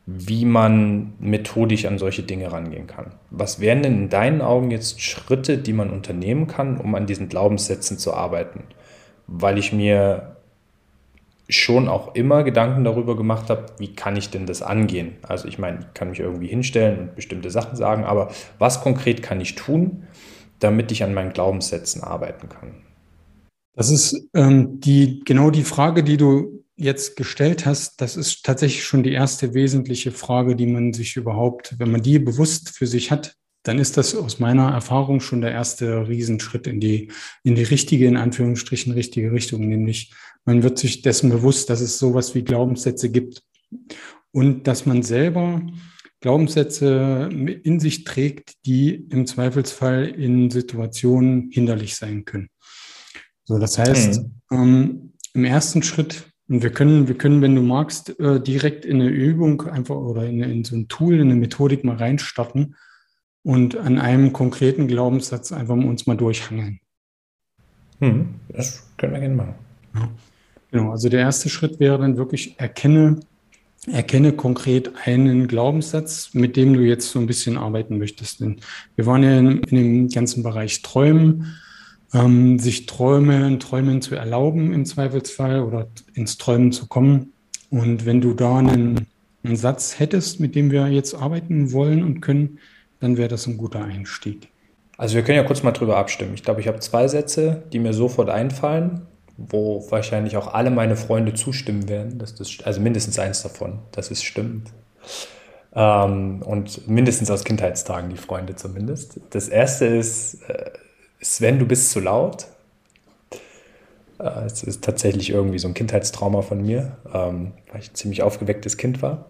wie 0.06 0.46
man 0.46 1.12
methodisch 1.18 1.84
an 1.84 1.98
solche 1.98 2.22
Dinge 2.22 2.50
rangehen 2.50 2.86
kann. 2.86 3.12
Was 3.30 3.60
wären 3.60 3.82
denn 3.82 3.94
in 3.94 4.08
deinen 4.08 4.40
Augen 4.40 4.70
jetzt 4.70 5.02
Schritte, 5.02 5.58
die 5.58 5.74
man 5.74 5.90
unternehmen 5.90 6.46
kann, 6.46 6.78
um 6.78 6.94
an 6.94 7.06
diesen 7.06 7.28
Glaubenssätzen 7.28 7.98
zu 7.98 8.14
arbeiten? 8.14 8.64
Weil 9.26 9.58
ich 9.58 9.74
mir 9.74 10.37
schon 11.48 11.88
auch 11.88 12.14
immer 12.14 12.44
Gedanken 12.44 12.84
darüber 12.84 13.16
gemacht 13.16 13.48
habe, 13.48 13.66
wie 13.78 13.94
kann 13.94 14.16
ich 14.16 14.30
denn 14.30 14.46
das 14.46 14.60
angehen? 14.60 15.16
Also 15.22 15.48
ich 15.48 15.58
meine, 15.58 15.80
ich 15.80 15.94
kann 15.94 16.10
mich 16.10 16.20
irgendwie 16.20 16.48
hinstellen 16.48 16.98
und 16.98 17.16
bestimmte 17.16 17.50
Sachen 17.50 17.76
sagen, 17.76 18.04
aber 18.04 18.30
was 18.58 18.82
konkret 18.82 19.22
kann 19.22 19.40
ich 19.40 19.54
tun, 19.54 20.04
damit 20.58 20.92
ich 20.92 21.02
an 21.02 21.14
meinen 21.14 21.32
Glaubenssätzen 21.32 22.02
arbeiten 22.02 22.48
kann? 22.48 22.74
Das 23.74 23.90
ist 23.90 24.28
ähm, 24.34 24.80
die, 24.80 25.20
genau 25.24 25.50
die 25.50 25.62
Frage, 25.62 26.02
die 26.02 26.16
du 26.16 26.64
jetzt 26.76 27.16
gestellt 27.16 27.64
hast. 27.64 28.00
Das 28.00 28.16
ist 28.16 28.44
tatsächlich 28.44 28.84
schon 28.84 29.02
die 29.02 29.12
erste 29.12 29.54
wesentliche 29.54 30.12
Frage, 30.12 30.54
die 30.54 30.66
man 30.66 30.92
sich 30.92 31.16
überhaupt, 31.16 31.78
wenn 31.78 31.90
man 31.90 32.02
die 32.02 32.18
bewusst 32.18 32.70
für 32.70 32.86
sich 32.86 33.10
hat, 33.10 33.34
dann 33.62 33.78
ist 33.78 33.96
das 33.96 34.14
aus 34.14 34.38
meiner 34.38 34.70
Erfahrung 34.70 35.20
schon 35.20 35.40
der 35.40 35.52
erste 35.52 36.08
Riesenschritt 36.08 36.66
in 36.66 36.80
die, 36.80 37.10
in 37.42 37.54
die 37.54 37.64
richtige, 37.64 38.06
in 38.06 38.16
Anführungsstrichen, 38.16 38.92
richtige 38.92 39.32
Richtung. 39.32 39.66
Nämlich, 39.66 40.12
man 40.44 40.62
wird 40.62 40.78
sich 40.78 41.02
dessen 41.02 41.30
bewusst, 41.30 41.68
dass 41.68 41.80
es 41.80 41.98
sowas 41.98 42.34
wie 42.34 42.42
Glaubenssätze 42.42 43.10
gibt 43.10 43.42
und 44.32 44.66
dass 44.66 44.86
man 44.86 45.02
selber 45.02 45.62
Glaubenssätze 46.20 47.28
in 47.62 47.78
sich 47.78 48.04
trägt, 48.04 48.54
die 48.64 48.94
im 48.94 49.26
Zweifelsfall 49.26 50.06
in 50.06 50.50
Situationen 50.50 51.50
hinderlich 51.50 51.96
sein 51.96 52.24
können. 52.24 52.48
So, 53.44 53.58
das 53.58 53.78
heißt, 53.78 54.22
mhm. 54.22 54.32
ähm, 54.50 55.12
im 55.34 55.44
ersten 55.44 55.82
Schritt, 55.82 56.24
und 56.48 56.62
wir 56.62 56.70
können, 56.70 57.08
wir 57.08 57.16
können, 57.16 57.42
wenn 57.42 57.54
du 57.54 57.62
magst, 57.62 58.18
äh, 58.18 58.40
direkt 58.40 58.84
in 58.84 59.00
eine 59.00 59.10
Übung 59.10 59.62
einfach 59.62 59.96
oder 59.96 60.26
in, 60.26 60.42
in, 60.42 60.64
so 60.64 60.74
ein 60.74 60.88
Tool, 60.88 61.14
in 61.14 61.30
eine 61.30 61.36
Methodik 61.36 61.84
mal 61.84 61.96
reinstarten 61.96 62.74
und 63.48 63.78
an 63.78 63.98
einem 63.98 64.34
konkreten 64.34 64.88
Glaubenssatz 64.88 65.52
einfach 65.52 65.74
uns 65.74 66.06
mal 66.06 66.18
durchhangeln. 66.18 66.80
Mhm. 67.98 68.34
Das 68.50 68.86
können 68.98 69.14
wir 69.14 69.20
gerne 69.20 69.34
machen. 69.36 69.54
Ja. 69.94 70.10
Genau, 70.70 70.90
also 70.90 71.08
der 71.08 71.20
erste 71.20 71.48
Schritt 71.48 71.80
wäre 71.80 71.96
dann 71.96 72.18
wirklich 72.18 72.60
erkenne, 72.60 73.20
erkenne 73.90 74.32
konkret 74.32 74.92
einen 75.06 75.48
Glaubenssatz, 75.48 76.34
mit 76.34 76.56
dem 76.56 76.74
du 76.74 76.80
jetzt 76.80 77.10
so 77.10 77.18
ein 77.20 77.26
bisschen 77.26 77.56
arbeiten 77.56 77.96
möchtest. 77.96 78.40
Denn 78.40 78.60
wir 78.96 79.06
waren 79.06 79.22
ja 79.22 79.38
in, 79.38 79.62
in 79.62 79.76
dem 79.76 80.08
ganzen 80.10 80.42
Bereich 80.42 80.82
Träumen 80.82 81.56
ähm, 82.12 82.58
sich 82.58 82.84
Träume, 82.84 83.58
Träumen 83.58 84.02
zu 84.02 84.14
erlauben 84.14 84.74
im 84.74 84.84
Zweifelsfall 84.84 85.62
oder 85.62 85.88
ins 86.12 86.36
Träumen 86.36 86.70
zu 86.70 86.86
kommen. 86.86 87.32
Und 87.70 88.04
wenn 88.04 88.20
du 88.20 88.34
da 88.34 88.58
einen, 88.58 89.06
einen 89.42 89.56
Satz 89.56 89.98
hättest, 89.98 90.38
mit 90.38 90.54
dem 90.54 90.70
wir 90.70 90.88
jetzt 90.88 91.14
arbeiten 91.14 91.72
wollen 91.72 92.04
und 92.04 92.20
können, 92.20 92.58
dann 93.00 93.16
wäre 93.16 93.28
das 93.28 93.46
ein 93.46 93.56
guter 93.56 93.84
Einstieg. 93.84 94.48
Also 94.96 95.14
wir 95.14 95.22
können 95.22 95.36
ja 95.36 95.44
kurz 95.44 95.62
mal 95.62 95.72
drüber 95.72 95.96
abstimmen. 95.96 96.34
Ich 96.34 96.42
glaube, 96.42 96.60
ich 96.60 96.68
habe 96.68 96.80
zwei 96.80 97.06
Sätze, 97.06 97.62
die 97.72 97.78
mir 97.78 97.92
sofort 97.92 98.28
einfallen, 98.28 99.06
wo 99.36 99.86
wahrscheinlich 99.90 100.36
auch 100.36 100.52
alle 100.52 100.70
meine 100.70 100.96
Freunde 100.96 101.34
zustimmen 101.34 101.88
werden, 101.88 102.18
dass 102.18 102.34
das, 102.34 102.58
also 102.64 102.80
mindestens 102.80 103.18
eins 103.18 103.42
davon, 103.42 103.78
dass 103.92 104.10
es 104.10 104.24
stimmt. 104.24 104.72
Ähm, 105.72 106.42
und 106.42 106.88
mindestens 106.88 107.30
aus 107.30 107.44
Kindheitstagen, 107.44 108.10
die 108.10 108.16
Freunde 108.16 108.56
zumindest. 108.56 109.20
Das 109.30 109.48
erste 109.48 109.86
ist, 109.86 110.42
äh, 110.48 110.72
Sven, 111.20 111.60
du 111.60 111.66
bist 111.66 111.90
zu 111.90 112.00
laut. 112.00 112.48
Äh, 114.18 114.46
es 114.46 114.64
ist 114.64 114.82
tatsächlich 114.82 115.30
irgendwie 115.30 115.60
so 115.60 115.68
ein 115.68 115.74
Kindheitstrauma 115.74 116.42
von 116.42 116.60
mir, 116.60 116.96
ähm, 117.14 117.52
weil 117.70 117.80
ich 117.80 117.92
ein 117.92 117.94
ziemlich 117.94 118.22
aufgewecktes 118.24 118.76
Kind 118.76 119.02
war. 119.02 119.26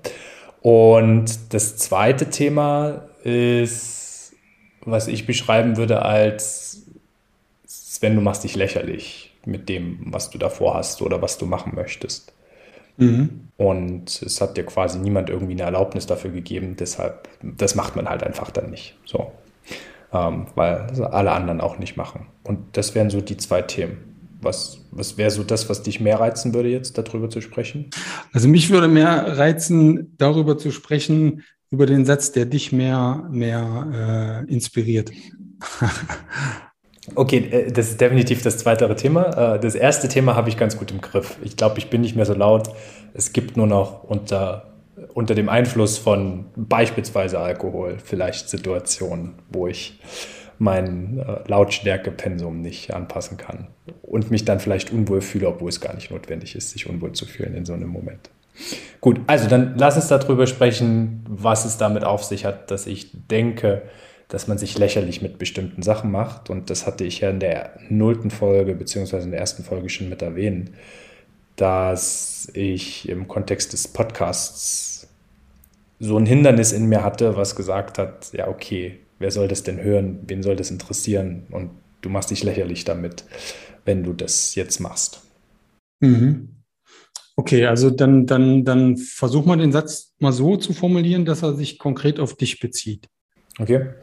Und 0.61 1.55
das 1.55 1.77
zweite 1.77 2.31
Thema 2.31 3.09
ist, 3.23 4.33
was 4.83 5.09
ich 5.09 5.27
beschreiben 5.27 5.77
würde 5.77 6.03
als, 6.03 6.87
Sven, 7.67 8.15
du 8.15 8.21
machst 8.21 8.45
dich 8.45 8.57
lächerlich 8.57 9.35
mit 9.45 9.69
dem, 9.69 10.00
was 10.07 10.31
du 10.31 10.38
davor 10.38 10.75
hast 10.75 11.03
oder 11.03 11.23
was 11.23 11.38
du 11.38 11.47
machen 11.47 11.73
möchtest. 11.75 12.33
Mhm. 12.97 13.49
Und 13.57 14.23
es 14.23 14.41
hat 14.41 14.57
dir 14.57 14.65
quasi 14.67 14.99
niemand 14.99 15.31
irgendwie 15.31 15.53
eine 15.53 15.62
Erlaubnis 15.62 16.07
dafür 16.07 16.31
gegeben, 16.31 16.77
deshalb, 16.79 17.29
das 17.43 17.75
macht 17.75 17.97
man 17.97 18.09
halt 18.09 18.23
einfach 18.23 18.50
dann 18.50 18.71
nicht. 18.71 18.97
So. 19.05 19.33
Ähm, 20.12 20.47
weil 20.55 20.87
alle 21.11 21.33
anderen 21.33 21.61
auch 21.61 21.79
nicht 21.79 21.97
machen. 21.97 22.27
Und 22.45 22.77
das 22.77 22.95
wären 22.95 23.11
so 23.11 23.21
die 23.21 23.37
zwei 23.37 23.62
Themen. 23.62 24.18
Was, 24.40 24.78
was 24.90 25.18
wäre 25.18 25.30
so 25.30 25.42
das, 25.42 25.68
was 25.68 25.83
dich 25.83 26.00
mehr 26.00 26.21
reizen 26.21 26.54
würde, 26.54 26.68
jetzt 26.68 26.97
darüber 26.97 27.28
zu 27.28 27.40
sprechen? 27.40 27.90
Also 28.33 28.49
mich 28.49 28.71
würde 28.71 28.88
mehr 28.88 29.37
reizen, 29.37 30.16
darüber 30.16 30.57
zu 30.59 30.71
sprechen, 30.71 31.42
über 31.71 31.87
den 31.87 32.04
Satz, 32.04 32.33
der 32.33 32.47
dich 32.47 32.73
mehr, 32.73 33.26
mehr 33.30 34.45
äh, 34.49 34.52
inspiriert. 34.52 35.11
Okay, 37.14 37.38
äh, 37.50 37.73
das 37.73 37.88
ist 37.90 38.00
definitiv 38.00 38.42
das 38.42 38.59
zweite 38.59 38.95
Thema. 38.95 39.54
Äh, 39.54 39.61
das 39.61 39.75
erste 39.75 40.09
Thema 40.09 40.35
habe 40.35 40.49
ich 40.49 40.57
ganz 40.57 40.76
gut 40.76 40.90
im 40.90 41.00
Griff. 41.00 41.38
Ich 41.42 41.57
glaube, 41.57 41.78
ich 41.78 41.88
bin 41.88 42.00
nicht 42.00 42.16
mehr 42.16 42.26
so 42.26 42.35
laut. 42.35 42.68
Es 43.14 43.33
gibt 43.33 43.57
nur 43.57 43.66
noch 43.66 44.04
unter, 44.04 44.75
unter 45.14 45.35
dem 45.35 45.49
Einfluss 45.49 45.99
von 45.99 46.47
beispielsweise 46.57 47.38
Alkohol 47.38 47.97
vielleicht 48.04 48.49
Situationen, 48.49 49.37
wo 49.50 49.66
ich 49.66 50.00
mein 50.59 51.18
äh, 51.18 51.49
Lautstärkepensum 51.49 52.61
nicht 52.61 52.92
anpassen 52.92 53.37
kann 53.37 53.68
und 54.02 54.30
mich 54.30 54.45
dann 54.45 54.61
vielleicht 54.61 54.92
unwohl 54.92 55.21
fühle, 55.21 55.49
obwohl 55.49 55.68
es 55.68 55.80
gar 55.80 55.95
nicht 55.95 56.11
notwendig 56.11 56.54
ist, 56.54 56.71
sich 56.71 56.88
unwohl 56.88 57.12
zu 57.12 57.26
fühlen 57.26 57.54
in 57.54 57.64
so 57.64 57.73
einem 57.73 57.88
Moment. 57.88 58.30
Gut, 59.00 59.21
also 59.26 59.49
dann 59.49 59.75
lass 59.76 59.97
uns 59.97 60.09
darüber 60.09 60.47
sprechen, 60.47 61.25
was 61.28 61.64
es 61.64 61.76
damit 61.76 62.04
auf 62.04 62.25
sich 62.25 62.45
hat, 62.45 62.71
dass 62.71 62.87
ich 62.87 63.11
denke, 63.12 63.83
dass 64.28 64.47
man 64.47 64.59
sich 64.59 64.76
lächerlich 64.76 65.23
mit 65.23 65.38
bestimmten 65.38 65.83
Sachen 65.83 66.11
macht. 66.11 66.50
Und 66.50 66.71
das 66.71 66.87
hatte 66.87 67.04
ich 67.04 67.21
ja 67.21 67.30
in 67.30 67.40
der 67.40 67.78
nullten 67.88 68.30
Folge 68.30 68.75
beziehungsweise 68.75 69.25
in 69.25 69.30
der 69.30 69.40
ersten 69.40 69.64
Folge 69.64 69.88
schon 69.88 70.09
mit 70.09 70.23
erwähnt, 70.23 70.71
dass 71.57 72.49
ich 72.54 73.09
im 73.09 73.26
Kontext 73.26 73.73
des 73.73 73.88
Podcasts 73.88 75.09
so 76.00 76.16
ein 76.16 76.26
Hindernis 76.26 76.73
in 76.73 76.87
mir 76.87 77.02
hatte, 77.02 77.37
was 77.37 77.57
gesagt 77.57 77.99
hat, 77.99 78.33
ja, 78.33 78.49
okay, 78.49 78.99
wer 79.18 79.30
soll 79.30 79.49
das 79.49 79.62
denn 79.62 79.83
hören? 79.83 80.21
Wen 80.26 80.42
soll 80.42 80.57
das 80.57 80.71
interessieren? 80.71 81.47
Und 81.50 81.71
du 82.02 82.09
machst 82.09 82.30
dich 82.30 82.45
lächerlich 82.45 82.85
damit, 82.85 83.25
wenn 83.88 84.04
du 84.04 84.12
das 84.12 84.54
jetzt 84.54 84.78
machst. 84.78 85.23
Mhm. 85.99 86.50
Okay, 87.35 87.66
also 87.66 87.90
dann, 87.90 88.26
dann, 88.26 88.64
dann 88.64 88.97
versuch 88.97 89.45
mal 89.45 89.59
den 89.59 89.73
Satz 89.73 90.14
mal 90.21 90.33
so 90.33 90.57
zu 90.57 90.73
formulieren, 90.73 91.25
dass 91.25 91.42
er 91.42 91.54
sich 91.54 91.78
konkret 91.78 92.21
auf 92.21 92.37
dich 92.37 92.61
bezieht. 92.61 93.09
Okay 93.59 93.95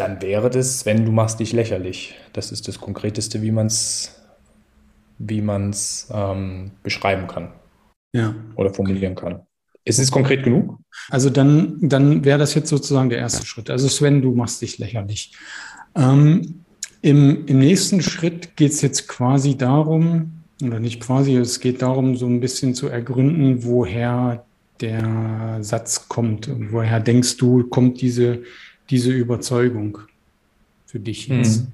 dann 0.00 0.22
wäre 0.22 0.50
das, 0.50 0.86
wenn 0.86 1.04
du 1.04 1.12
machst 1.12 1.40
dich 1.40 1.52
lächerlich. 1.52 2.14
Das 2.32 2.52
ist 2.52 2.68
das 2.68 2.80
Konkreteste, 2.80 3.42
wie 3.42 3.50
man 3.50 3.66
es 3.66 4.16
wie 5.18 5.42
man's, 5.42 6.08
ähm, 6.12 6.70
beschreiben 6.82 7.26
kann. 7.26 7.52
Ja. 8.12 8.34
Oder 8.56 8.72
formulieren 8.72 9.14
kann. 9.14 9.42
Ist 9.84 9.98
es 9.98 10.10
konkret 10.10 10.42
genug? 10.42 10.78
Also 11.10 11.28
dann, 11.28 11.76
dann 11.82 12.24
wäre 12.24 12.38
das 12.38 12.54
jetzt 12.54 12.70
sozusagen 12.70 13.10
der 13.10 13.18
erste 13.18 13.44
Schritt. 13.44 13.68
Also 13.68 13.88
Sven, 13.88 14.22
du 14.22 14.34
machst 14.34 14.62
dich 14.62 14.78
lächerlich. 14.78 15.36
Ähm, 15.94 16.64
im, 17.02 17.46
Im 17.46 17.58
nächsten 17.58 18.02
Schritt 18.02 18.56
geht 18.56 18.72
es 18.72 18.82
jetzt 18.82 19.08
quasi 19.08 19.56
darum, 19.56 20.42
oder 20.62 20.80
nicht 20.80 21.00
quasi, 21.00 21.36
es 21.36 21.60
geht 21.60 21.82
darum, 21.82 22.16
so 22.16 22.26
ein 22.26 22.40
bisschen 22.40 22.74
zu 22.74 22.88
ergründen, 22.88 23.64
woher 23.64 24.44
der 24.80 25.58
Satz 25.60 26.08
kommt. 26.08 26.50
Woher 26.70 27.00
denkst 27.00 27.36
du, 27.36 27.64
kommt 27.64 28.00
diese 28.00 28.42
diese 28.90 29.12
Überzeugung 29.12 29.98
für 30.84 30.98
dich 30.98 31.28
jetzt? 31.28 31.60
Hm. 31.60 31.68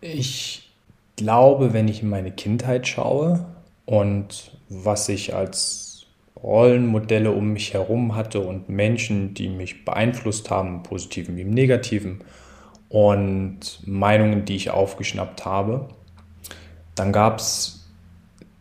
Ich 0.00 0.70
glaube, 1.16 1.72
wenn 1.72 1.88
ich 1.88 2.02
in 2.02 2.08
meine 2.08 2.32
Kindheit 2.32 2.88
schaue 2.88 3.46
und 3.86 4.52
was 4.68 5.08
ich 5.08 5.34
als 5.34 6.06
Rollenmodelle 6.42 7.32
um 7.32 7.52
mich 7.52 7.74
herum 7.74 8.16
hatte 8.16 8.40
und 8.40 8.68
Menschen, 8.68 9.34
die 9.34 9.48
mich 9.48 9.84
beeinflusst 9.84 10.50
haben, 10.50 10.76
im 10.76 10.82
positiven 10.82 11.36
wie 11.36 11.42
im 11.42 11.50
negativen, 11.50 12.20
und 12.90 13.80
Meinungen, 13.86 14.44
die 14.44 14.56
ich 14.56 14.70
aufgeschnappt 14.70 15.46
habe, 15.46 15.88
dann 16.96 17.12
gab 17.12 17.38
es 17.38 17.88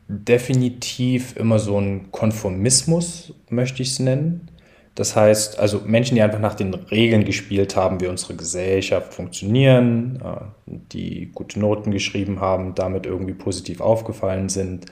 definitiv 0.08 1.36
immer 1.36 1.60
so 1.60 1.78
einen 1.78 2.12
Konformismus, 2.12 3.34
möchte 3.50 3.82
ich 3.82 3.90
es 3.90 4.00
nennen. 4.00 4.50
Das 4.96 5.16
heißt, 5.16 5.60
also 5.60 5.82
Menschen, 5.86 6.16
die 6.16 6.22
einfach 6.22 6.40
nach 6.40 6.56
den 6.56 6.74
Regeln 6.74 7.26
gespielt 7.26 7.76
haben, 7.76 8.02
wie 8.02 8.08
unsere 8.08 8.36
Gesellschaft 8.36 9.14
funktionieren, 9.14 10.20
äh, 10.24 10.74
die 10.92 11.32
gute 11.34 11.60
Noten 11.60 11.92
geschrieben 11.92 12.40
haben, 12.40 12.76
damit 12.76 13.06
irgendwie 13.06 13.34
positiv 13.34 13.82
aufgefallen 13.82 14.50
sind 14.50 14.86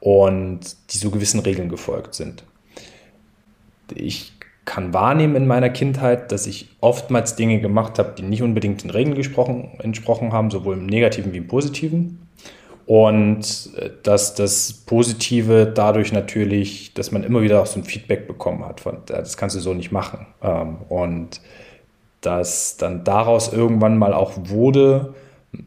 und 0.00 0.60
die 0.90 0.98
so 0.98 1.10
gewissen 1.10 1.40
Regeln 1.40 1.68
gefolgt 1.68 2.14
sind. 2.14 2.44
Ich 3.94 4.39
kann 4.70 4.94
wahrnehmen 4.94 5.34
in 5.34 5.48
meiner 5.48 5.68
Kindheit, 5.68 6.30
dass 6.30 6.46
ich 6.46 6.68
oftmals 6.80 7.34
Dinge 7.34 7.60
gemacht 7.60 7.98
habe, 7.98 8.14
die 8.16 8.22
nicht 8.22 8.40
unbedingt 8.40 8.84
den 8.84 8.90
Regeln 8.90 9.16
entsprochen 9.16 10.32
haben, 10.32 10.52
sowohl 10.52 10.76
im 10.76 10.86
Negativen 10.86 11.32
wie 11.32 11.38
im 11.38 11.48
Positiven. 11.48 12.28
Und 12.86 13.70
äh, 13.76 13.90
dass 14.04 14.36
das 14.36 14.72
Positive 14.72 15.72
dadurch 15.74 16.12
natürlich, 16.12 16.94
dass 16.94 17.10
man 17.10 17.24
immer 17.24 17.42
wieder 17.42 17.60
auch 17.60 17.66
so 17.66 17.80
ein 17.80 17.84
Feedback 17.84 18.28
bekommen 18.28 18.64
hat, 18.64 18.78
von, 18.78 18.98
das 19.06 19.36
kannst 19.36 19.56
du 19.56 19.60
so 19.60 19.74
nicht 19.74 19.90
machen. 19.90 20.28
Ähm, 20.40 20.76
und 20.88 21.40
dass 22.20 22.76
dann 22.76 23.02
daraus 23.02 23.52
irgendwann 23.52 23.98
mal 23.98 24.14
auch 24.14 24.34
wurde, 24.36 25.14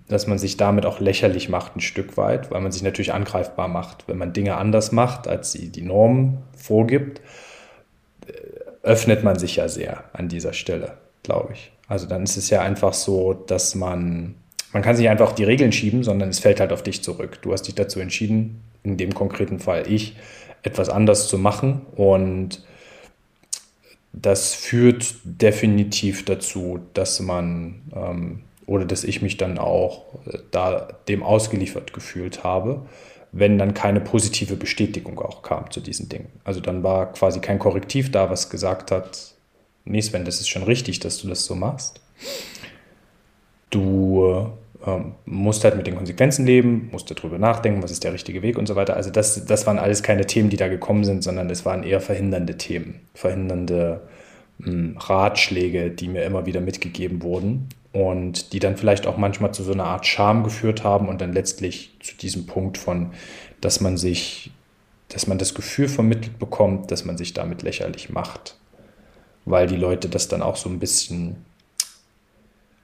dass 0.08 0.28
man 0.28 0.38
sich 0.38 0.56
damit 0.56 0.86
auch 0.86 1.02
lächerlich 1.02 1.50
macht 1.50 1.76
ein 1.76 1.82
Stück 1.82 2.16
weit, 2.16 2.52
weil 2.52 2.62
man 2.62 2.72
sich 2.72 2.84
natürlich 2.84 3.14
angreifbar 3.14 3.68
macht. 3.68 4.08
Wenn 4.08 4.18
man 4.18 4.32
Dinge 4.32 4.56
anders 4.56 4.94
macht, 4.94 5.28
als 5.28 5.52
sie 5.52 5.68
die 5.74 5.82
Norm 5.82 6.38
vorgibt, 6.56 7.20
öffnet 8.84 9.24
man 9.24 9.40
sich 9.40 9.56
ja 9.56 9.68
sehr 9.68 10.04
an 10.14 10.30
dieser 10.30 10.54
Stelle, 10.54 10.98
glaube 11.24 11.54
ich. 11.54 11.72
Also 11.88 12.06
dann 12.06 12.24
ist 12.24 12.38
es 12.38 12.50
ja 12.50 12.62
einfach 12.62 12.94
so, 12.94 13.34
dass 13.34 13.76
man 13.76 14.36
man 14.74 14.82
kann 14.82 14.96
sich 14.96 15.08
einfach 15.08 15.34
die 15.34 15.44
Regeln 15.44 15.72
schieben, 15.72 16.04
sondern 16.04 16.30
es 16.30 16.40
fällt 16.40 16.60
halt 16.60 16.74
auf 16.74 16.82
dich 16.82 17.04
zurück. 17.04 17.40
Du 17.44 17.54
hast 17.54 17.64
dich 17.64 17.76
dazu 17.76 18.00
entschieden, 18.00 18.64
in 18.82 18.98
dem 18.98 19.14
konkreten 19.14 19.60
Fall 19.60 19.84
ich, 19.88 20.16
etwas 20.64 20.90
anders 20.90 21.28
zu 21.28 21.38
machen 21.38 21.82
und 21.96 22.64
das 24.14 24.54
führt 24.54 25.16
definitiv 25.24 26.26
dazu, 26.26 26.80
dass 26.94 27.20
man 27.20 27.82
ähm, 27.96 28.42
oder 28.66 28.86
dass 28.86 29.04
ich 29.04 29.22
mich 29.22 29.38
dann 29.38 29.58
auch 29.58 30.06
äh, 30.26 30.38
da 30.52 30.88
dem 31.08 31.24
ausgeliefert 31.24 31.94
gefühlt 31.94 32.44
habe, 32.44 32.86
wenn 33.34 33.58
dann 33.58 33.74
keine 33.74 34.00
positive 34.00 34.56
Bestätigung 34.56 35.20
auch 35.20 35.42
kam 35.42 35.70
zu 35.72 35.82
diesen 35.82 36.08
Dingen. 36.08 36.28
Also 36.44 36.62
dann 36.62 36.84
war 36.84 37.12
quasi 37.12 37.40
kein 37.40 37.60
Korrektiv 37.60 38.12
da, 38.12 38.30
was 38.30 38.50
gesagt 38.50 38.92
hat, 38.92 39.34
nee 39.86 40.02
Sven, 40.02 40.24
das 40.24 40.40
ist 40.40 40.50
schon 40.50 40.64
richtig, 40.64 41.00
dass 41.00 41.18
du 41.18 41.28
das 41.28 41.44
so 41.44 41.56
machst. 41.56 42.00
Du 43.72 44.52
ähm, 44.86 45.14
musst 45.26 45.64
halt 45.64 45.76
mit 45.76 45.88
den 45.88 45.96
Konsequenzen 45.96 46.46
leben, 46.46 46.90
musst 46.92 47.10
darüber 47.10 47.40
nachdenken, 47.40 47.82
was 47.82 47.90
ist 47.90 48.04
der 48.04 48.14
richtige 48.14 48.44
Weg 48.44 48.56
und 48.56 48.68
so 48.68 48.76
weiter. 48.76 48.96
Also 48.96 49.10
das, 49.10 49.46
das 49.46 49.66
waren 49.66 49.80
alles 49.80 50.04
keine 50.04 50.28
Themen, 50.28 50.52
die 50.52 50.58
da 50.58 50.68
gekommen 50.68 51.04
sind, 51.04 51.24
sondern 51.24 51.50
es 51.50 51.66
waren 51.66 51.82
eher 51.82 52.02
verhindernde 52.02 52.58
Themen, 52.58 53.02
verhindernde 53.16 54.02
mh, 54.60 54.68
hm, 54.68 54.98
Ratschläge, 55.00 55.90
die 55.90 56.08
mir 56.08 56.24
immer 56.24 56.46
wieder 56.46 56.62
mitgegeben 56.62 57.24
wurden 57.24 57.68
und 57.94 58.54
die 58.54 58.60
dann 58.60 58.76
vielleicht 58.76 59.08
auch 59.08 59.18
manchmal 59.18 59.54
zu 59.54 59.64
so 59.64 59.72
einer 59.72 59.86
Art 59.86 60.06
Scham 60.06 60.44
geführt 60.44 60.84
haben 60.84 61.08
und 61.08 61.22
dann 61.22 61.32
letztlich 61.32 61.96
zu 62.02 62.18
diesem 62.18 62.48
Punkt 62.48 62.78
von, 62.78 63.12
dass 63.62 63.80
man 63.80 63.98
sich, 63.98 64.52
dass 65.10 65.28
man 65.28 65.38
das 65.38 65.54
Gefühl 65.54 65.88
vermittelt 65.88 66.40
bekommt, 66.40 66.92
dass 66.92 67.06
man 67.06 67.18
sich 67.18 67.34
damit 67.34 67.62
lächerlich 67.62 68.10
macht, 68.10 68.58
weil 69.46 69.68
die 69.68 69.78
Leute 69.78 70.10
das 70.10 70.28
dann 70.28 70.42
auch 70.42 70.58
so 70.58 70.70
ein 70.70 70.80
bisschen 70.80 71.38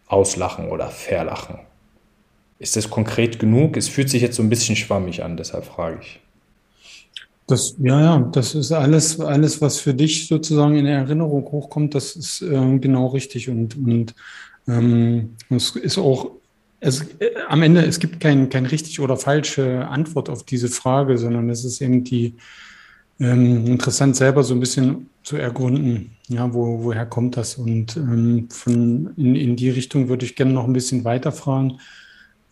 auslachen 0.08 0.70
oder 0.70 0.90
verlachen. 0.90 1.60
Ist 2.60 2.76
das 2.76 2.90
konkret 2.90 3.40
genug? 3.40 3.78
Es 3.78 3.88
fühlt 3.88 4.10
sich 4.10 4.22
jetzt 4.22 4.36
so 4.36 4.44
ein 4.44 4.50
bisschen 4.50 4.76
schwammig 4.76 5.24
an, 5.24 5.38
deshalb 5.38 5.66
frage 5.66 6.00
ich. 6.02 6.20
Das, 7.48 7.76
ja, 7.80 8.00
ja, 8.00 8.20
das 8.32 8.54
ist 8.54 8.72
alles, 8.72 9.20
alles, 9.20 9.60
was 9.60 9.80
für 9.80 9.96
dich 9.96 10.28
sozusagen 10.28 10.76
in 10.76 10.86
Erinnerung 10.86 11.46
hochkommt, 11.52 11.96
das 11.96 12.16
ist 12.16 12.44
äh, 12.44 12.78
genau 12.78 13.08
richtig. 13.08 13.50
Und, 13.50 13.76
und 13.76 14.14
Ähm, 14.70 15.36
es 15.50 15.76
ist 15.76 15.98
auch, 15.98 16.32
es, 16.80 17.02
äh, 17.20 17.32
am 17.48 17.64
Ende, 17.64 17.86
es 17.86 18.00
gibt 18.00 18.20
kein, 18.20 18.50
kein 18.50 18.66
richtig 18.66 19.00
oder 19.00 19.18
falsche 19.18 19.88
Antwort 19.88 20.30
auf 20.30 20.44
diese 20.44 20.70
Frage, 20.70 21.18
sondern 21.18 21.50
es 21.50 21.66
ist 21.66 21.82
eben 21.82 22.04
die 22.04 22.36
ähm, 23.20 23.66
interessant 23.66 24.16
selber 24.16 24.44
so 24.44 24.54
ein 24.54 24.60
bisschen 24.60 25.10
zu 25.24 25.36
ergründen, 25.36 26.12
ja, 26.30 26.54
wo, 26.54 26.84
woher 26.84 27.06
kommt 27.06 27.36
das? 27.36 27.56
Und 27.56 27.98
ähm, 27.98 28.48
von, 28.50 29.12
in, 29.18 29.36
in 29.36 29.56
die 29.56 29.70
Richtung 29.70 30.08
würde 30.08 30.26
ich 30.26 30.36
gerne 30.36 30.54
noch 30.54 30.66
ein 30.66 30.74
bisschen 30.74 31.04
weiter 31.04 31.32
fragen. 31.32 31.80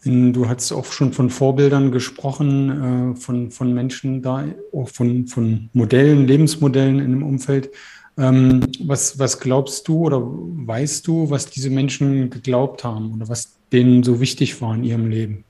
Du 0.03 0.47
hast 0.47 0.71
auch 0.71 0.85
schon 0.85 1.11
von 1.11 1.29
Vorbildern 1.29 1.91
gesprochen, 1.91 3.13
äh, 3.13 3.19
von, 3.19 3.51
von 3.51 3.73
Menschen 3.73 4.21
da, 4.21 4.45
auch 4.71 4.89
von, 4.89 5.27
von 5.27 5.69
Modellen, 5.73 6.27
Lebensmodellen 6.27 6.99
in 6.99 7.11
dem 7.11 7.23
Umfeld. 7.23 7.71
Ähm, 8.17 8.61
was, 8.79 9.19
was 9.19 9.39
glaubst 9.39 9.87
du 9.87 10.05
oder 10.05 10.21
weißt 10.21 11.05
du, 11.07 11.29
was 11.29 11.47
diese 11.47 11.69
Menschen 11.69 12.29
geglaubt 12.29 12.83
haben 12.83 13.13
oder 13.13 13.29
was 13.29 13.57
denen 13.71 14.03
so 14.03 14.19
wichtig 14.19 14.59
war 14.61 14.73
in 14.73 14.83
ihrem 14.83 15.09
Leben? 15.09 15.43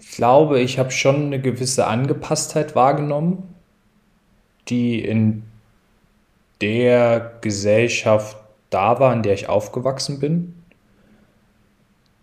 Ich 0.00 0.12
glaube, 0.12 0.60
ich 0.60 0.78
habe 0.78 0.90
schon 0.90 1.26
eine 1.26 1.40
gewisse 1.40 1.86
Angepasstheit 1.86 2.74
wahrgenommen, 2.74 3.42
die 4.68 5.00
in 5.00 5.44
der 6.60 7.38
Gesellschaft 7.40 8.36
da 8.70 8.98
war, 8.98 9.12
in 9.12 9.22
der 9.22 9.34
ich 9.34 9.48
aufgewachsen 9.48 10.18
bin. 10.18 10.54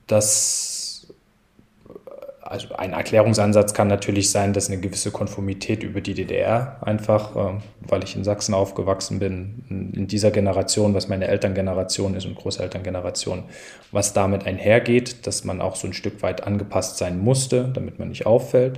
Das 0.07 0.74
also 2.47 2.75
ein 2.75 2.93
Erklärungsansatz 2.93 3.73
kann 3.73 3.87
natürlich 3.87 4.29
sein, 4.29 4.53
dass 4.53 4.69
eine 4.69 4.79
gewisse 4.79 5.09
Konformität 5.09 5.81
über 5.81 5.99
die 5.99 6.13
DDR 6.13 6.77
einfach, 6.81 7.35
äh, 7.35 7.59
weil 7.81 8.03
ich 8.03 8.15
in 8.15 8.23
Sachsen 8.23 8.53
aufgewachsen 8.53 9.17
bin, 9.17 9.91
in 9.95 10.05
dieser 10.07 10.29
Generation, 10.29 10.93
was 10.93 11.07
meine 11.07 11.27
Elterngeneration 11.27 12.13
ist 12.15 12.25
und 12.25 12.35
Großelterngeneration, 12.35 13.43
was 13.91 14.13
damit 14.13 14.45
einhergeht, 14.45 15.25
dass 15.25 15.43
man 15.43 15.59
auch 15.59 15.75
so 15.75 15.87
ein 15.87 15.93
Stück 15.93 16.21
weit 16.21 16.43
angepasst 16.43 16.97
sein 16.97 17.17
musste, 17.17 17.71
damit 17.73 17.97
man 17.97 18.09
nicht 18.09 18.27
auffällt. 18.27 18.77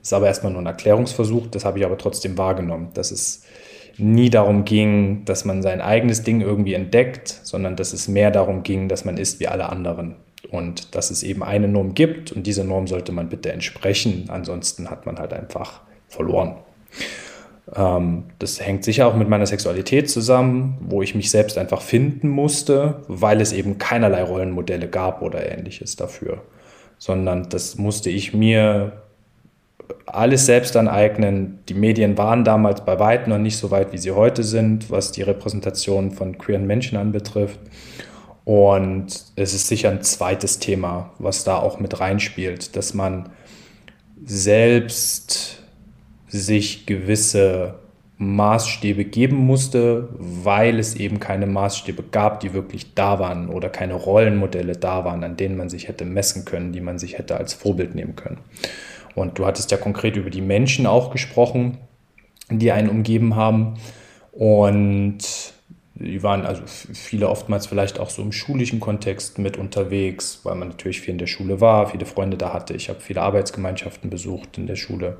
Das 0.00 0.08
ist 0.08 0.12
aber 0.12 0.26
erstmal 0.26 0.52
nur 0.52 0.60
ein 0.60 0.66
Erklärungsversuch, 0.66 1.46
das 1.46 1.64
habe 1.64 1.78
ich 1.78 1.86
aber 1.86 1.96
trotzdem 1.96 2.36
wahrgenommen, 2.36 2.90
dass 2.92 3.10
es 3.12 3.44
nie 3.96 4.28
darum 4.28 4.66
ging, 4.66 5.24
dass 5.24 5.46
man 5.46 5.62
sein 5.62 5.80
eigenes 5.80 6.22
Ding 6.22 6.42
irgendwie 6.42 6.74
entdeckt, 6.74 7.40
sondern 7.44 7.76
dass 7.76 7.94
es 7.94 8.08
mehr 8.08 8.30
darum 8.30 8.62
ging, 8.62 8.90
dass 8.90 9.06
man 9.06 9.16
ist 9.16 9.40
wie 9.40 9.48
alle 9.48 9.70
anderen 9.70 10.16
und 10.50 10.94
dass 10.94 11.10
es 11.10 11.22
eben 11.22 11.42
eine 11.42 11.68
Norm 11.68 11.94
gibt 11.94 12.32
und 12.32 12.46
dieser 12.46 12.64
Norm 12.64 12.86
sollte 12.86 13.12
man 13.12 13.28
bitte 13.28 13.52
entsprechen, 13.52 14.26
ansonsten 14.28 14.90
hat 14.90 15.06
man 15.06 15.18
halt 15.18 15.32
einfach 15.32 15.80
verloren. 16.08 16.56
Ähm, 17.74 18.24
das 18.38 18.60
hängt 18.60 18.84
sicher 18.84 19.06
auch 19.06 19.16
mit 19.16 19.28
meiner 19.28 19.46
Sexualität 19.46 20.08
zusammen, 20.10 20.78
wo 20.80 21.02
ich 21.02 21.14
mich 21.14 21.30
selbst 21.30 21.58
einfach 21.58 21.82
finden 21.82 22.28
musste, 22.28 23.02
weil 23.08 23.40
es 23.40 23.52
eben 23.52 23.78
keinerlei 23.78 24.22
Rollenmodelle 24.22 24.88
gab 24.88 25.22
oder 25.22 25.50
ähnliches 25.50 25.96
dafür, 25.96 26.42
sondern 26.98 27.48
das 27.48 27.76
musste 27.76 28.10
ich 28.10 28.34
mir 28.34 29.02
alles 30.06 30.46
selbst 30.46 30.76
aneignen. 30.76 31.58
Die 31.68 31.74
Medien 31.74 32.16
waren 32.16 32.44
damals 32.44 32.84
bei 32.84 32.98
weitem 32.98 33.32
noch 33.32 33.38
nicht 33.38 33.56
so 33.56 33.70
weit, 33.70 33.92
wie 33.92 33.98
sie 33.98 34.12
heute 34.12 34.42
sind, 34.42 34.90
was 34.90 35.12
die 35.12 35.22
Repräsentation 35.22 36.12
von 36.12 36.38
queeren 36.38 36.66
Menschen 36.66 36.96
anbetrifft. 36.96 37.58
Und 38.46 39.24
es 39.34 39.54
ist 39.54 39.66
sicher 39.66 39.90
ein 39.90 40.02
zweites 40.02 40.60
Thema, 40.60 41.10
was 41.18 41.42
da 41.42 41.58
auch 41.58 41.80
mit 41.80 41.98
reinspielt, 41.98 42.76
dass 42.76 42.94
man 42.94 43.28
selbst 44.24 45.64
sich 46.28 46.86
gewisse 46.86 47.80
Maßstäbe 48.18 49.04
geben 49.04 49.34
musste, 49.36 50.08
weil 50.16 50.78
es 50.78 50.94
eben 50.94 51.18
keine 51.18 51.48
Maßstäbe 51.48 52.04
gab, 52.12 52.38
die 52.38 52.54
wirklich 52.54 52.94
da 52.94 53.18
waren 53.18 53.48
oder 53.48 53.68
keine 53.68 53.94
Rollenmodelle 53.94 54.74
da 54.74 55.04
waren, 55.04 55.24
an 55.24 55.36
denen 55.36 55.56
man 55.56 55.68
sich 55.68 55.88
hätte 55.88 56.04
messen 56.04 56.44
können, 56.44 56.72
die 56.72 56.80
man 56.80 57.00
sich 57.00 57.18
hätte 57.18 57.36
als 57.36 57.52
Vorbild 57.52 57.96
nehmen 57.96 58.14
können. 58.14 58.38
Und 59.16 59.40
du 59.40 59.44
hattest 59.44 59.72
ja 59.72 59.76
konkret 59.76 60.14
über 60.14 60.30
die 60.30 60.40
Menschen 60.40 60.86
auch 60.86 61.10
gesprochen, 61.10 61.78
die 62.48 62.70
einen 62.70 62.90
umgeben 62.90 63.34
haben. 63.34 63.74
Und 64.30 65.45
die 65.98 66.22
waren 66.22 66.44
also 66.44 66.62
viele 66.66 67.28
oftmals 67.28 67.66
vielleicht 67.66 67.98
auch 67.98 68.10
so 68.10 68.20
im 68.20 68.32
schulischen 68.32 68.80
Kontext 68.80 69.38
mit 69.38 69.56
unterwegs, 69.56 70.40
weil 70.42 70.54
man 70.54 70.68
natürlich 70.68 71.00
viel 71.00 71.12
in 71.12 71.18
der 71.18 71.26
Schule 71.26 71.60
war, 71.60 71.88
viele 71.88 72.04
Freunde 72.04 72.36
da 72.36 72.52
hatte. 72.52 72.74
Ich 72.74 72.90
habe 72.90 73.00
viele 73.00 73.22
Arbeitsgemeinschaften 73.22 74.10
besucht 74.10 74.58
in 74.58 74.66
der 74.66 74.76
Schule. 74.76 75.18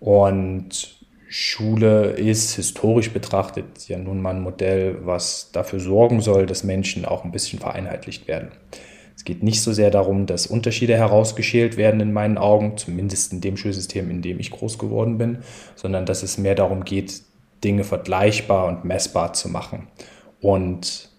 Und 0.00 0.96
Schule 1.28 2.12
ist 2.12 2.54
historisch 2.54 3.12
betrachtet 3.12 3.86
ja 3.88 3.98
nun 3.98 4.22
mal 4.22 4.34
ein 4.34 4.40
Modell, 4.40 4.96
was 5.02 5.50
dafür 5.52 5.78
sorgen 5.78 6.22
soll, 6.22 6.46
dass 6.46 6.64
Menschen 6.64 7.04
auch 7.04 7.24
ein 7.24 7.32
bisschen 7.32 7.58
vereinheitlicht 7.58 8.26
werden. 8.28 8.52
Es 9.14 9.24
geht 9.24 9.42
nicht 9.42 9.60
so 9.60 9.74
sehr 9.74 9.90
darum, 9.90 10.24
dass 10.24 10.46
Unterschiede 10.46 10.96
herausgeschält 10.96 11.76
werden 11.76 12.00
in 12.00 12.14
meinen 12.14 12.38
Augen, 12.38 12.78
zumindest 12.78 13.32
in 13.32 13.42
dem 13.42 13.58
Schulsystem, 13.58 14.10
in 14.10 14.22
dem 14.22 14.40
ich 14.40 14.52
groß 14.52 14.78
geworden 14.78 15.18
bin, 15.18 15.38
sondern 15.74 16.06
dass 16.06 16.22
es 16.22 16.38
mehr 16.38 16.54
darum 16.54 16.84
geht, 16.84 17.20
Dinge 17.64 17.84
vergleichbar 17.84 18.66
und 18.66 18.84
messbar 18.84 19.32
zu 19.32 19.48
machen 19.48 19.88
und 20.40 21.10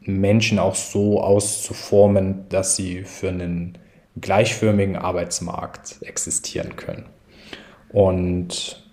Menschen 0.00 0.58
auch 0.58 0.74
so 0.74 1.22
auszuformen, 1.22 2.46
dass 2.48 2.76
sie 2.76 3.04
für 3.04 3.28
einen 3.28 3.78
gleichförmigen 4.20 4.96
Arbeitsmarkt 4.96 6.02
existieren 6.02 6.76
können. 6.76 7.06
Und 7.90 8.84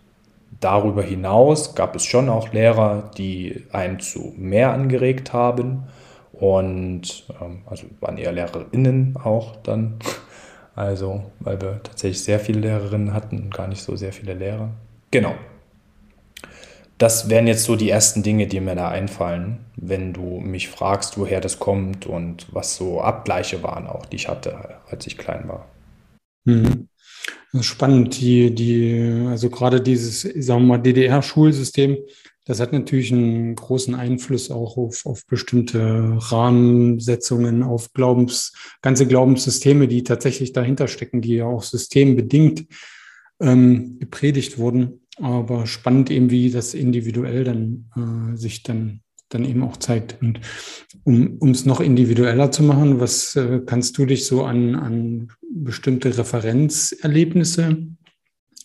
darüber 0.60 1.04
hinaus 1.04 1.76
gab 1.76 1.96
es 1.96 2.06
schon 2.06 2.30
auch 2.30 2.54
Lehrer, 2.54 3.12
die 3.18 3.66
einen 3.72 4.00
zu 4.00 4.34
mehr 4.38 4.72
angeregt 4.74 5.34
haben. 5.34 5.84
Und 6.32 7.26
ähm, 7.42 7.64
also 7.66 7.88
waren 8.00 8.18
eher 8.18 8.32
Lehrerinnen 8.32 9.18
auch 9.18 9.58
dann. 9.58 10.00
Also, 10.76 11.24
weil 11.40 11.62
wir 11.62 11.84
tatsächlich 11.84 12.24
sehr 12.24 12.40
viele 12.40 12.62
Lehrerinnen 12.62 13.14
hatten 13.14 13.40
und 13.40 13.54
gar 13.54 13.68
nicht 13.68 13.84
so 13.84 13.96
sehr 13.96 14.14
viele 14.14 14.34
Lehrer. 14.34 14.70
Genau, 15.12 15.36
das 17.02 17.30
wären 17.30 17.48
jetzt 17.48 17.64
so 17.64 17.76
die 17.76 17.90
ersten 17.90 18.22
Dinge, 18.22 18.46
die 18.46 18.60
mir 18.60 18.76
da 18.76 18.90
einfallen, 18.90 19.58
wenn 19.76 20.14
du 20.14 20.40
mich 20.40 20.70
fragst, 20.70 21.18
woher 21.18 21.42
das 21.42 21.58
kommt 21.58 22.06
und 22.06 22.48
was 22.54 22.76
so 22.76 23.02
Abgleiche 23.02 23.64
waren, 23.64 23.88
auch 23.88 24.06
die 24.06 24.18
ich 24.18 24.28
hatte, 24.28 24.78
als 24.88 25.08
ich 25.08 25.18
klein 25.18 25.48
war. 25.48 25.68
Mhm. 26.46 26.88
spannend, 27.62 28.20
die, 28.20 28.54
die, 28.54 29.26
also 29.28 29.50
gerade 29.50 29.82
dieses, 29.82 30.22
sagen 30.22 30.62
wir 30.62 30.68
mal, 30.68 30.78
DDR-Schulsystem, 30.78 31.98
das 32.46 32.60
hat 32.60 32.72
natürlich 32.72 33.12
einen 33.12 33.56
großen 33.56 33.96
Einfluss 33.96 34.52
auch 34.52 34.78
auf, 34.78 35.06
auf 35.06 35.26
bestimmte 35.26 36.18
Rahmensetzungen, 36.18 37.64
auf 37.64 37.94
Glaubens, 37.94 38.54
ganze 38.82 39.08
Glaubenssysteme, 39.08 39.88
die 39.88 40.04
tatsächlich 40.04 40.54
dahinter 40.54 40.88
stecken, 40.88 41.22
die 41.22 41.36
ja 41.36 41.46
auch 41.46 41.64
systembedingt 41.64 42.66
ähm, 43.40 43.98
gepredigt 44.00 44.58
wurden. 44.58 45.01
Aber 45.22 45.68
spannend 45.68 46.10
eben, 46.10 46.30
wie 46.32 46.50
das 46.50 46.74
individuell 46.74 47.44
dann 47.44 47.86
äh, 47.96 48.36
sich 48.36 48.64
dann, 48.64 49.02
dann 49.30 49.46
eben 49.46 49.64
auch 49.64 49.78
zeigt. 49.78 50.18
Und 50.22 50.42
um 51.04 51.52
es 51.52 51.66
noch 51.66 51.80
individueller 51.80 52.52
zu 52.52 52.64
machen, 52.64 53.00
was 53.00 53.36
äh, 53.36 53.62
kannst 53.66 53.98
du 53.98 54.06
dich 54.06 54.26
so 54.26 54.44
an, 54.44 54.76
an 54.76 55.32
bestimmte 55.54 56.18
Referenzerlebnisse 56.18 57.78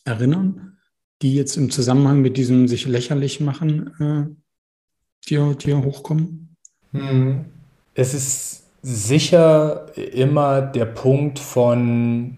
erinnern, 0.05 0.79
die 1.23 1.35
jetzt 1.35 1.57
im 1.57 1.71
Zusammenhang 1.71 2.23
mit 2.23 2.37
diesem 2.37 2.69
sich 2.69 2.87
lächerlich 2.87 3.41
machen 3.41 3.93
äh, 4.01 5.29
dir, 5.29 5.55
dir 5.55 5.83
hochkommen? 5.83 6.57
Hm. 6.93 7.47
Es 7.95 8.15
ist 8.15 8.67
sicher 8.83 9.87
immer 9.97 10.63
der 10.63 10.85
Punkt 10.87 11.39
von, 11.39 12.37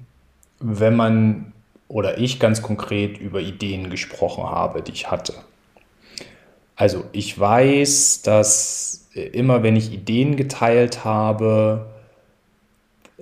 wenn 0.60 0.96
man 0.96 1.52
oder 1.88 2.18
ich 2.18 2.38
ganz 2.38 2.62
konkret 2.62 3.18
über 3.18 3.40
Ideen 3.40 3.90
gesprochen 3.90 4.44
habe, 4.44 4.82
die 4.82 4.92
ich 4.92 5.10
hatte. 5.10 5.34
Also 6.76 7.04
ich 7.12 7.38
weiß, 7.38 8.22
dass 8.22 9.08
immer 9.14 9.62
wenn 9.62 9.74
ich 9.74 9.92
Ideen 9.92 10.36
geteilt 10.36 11.04
habe, 11.04 11.86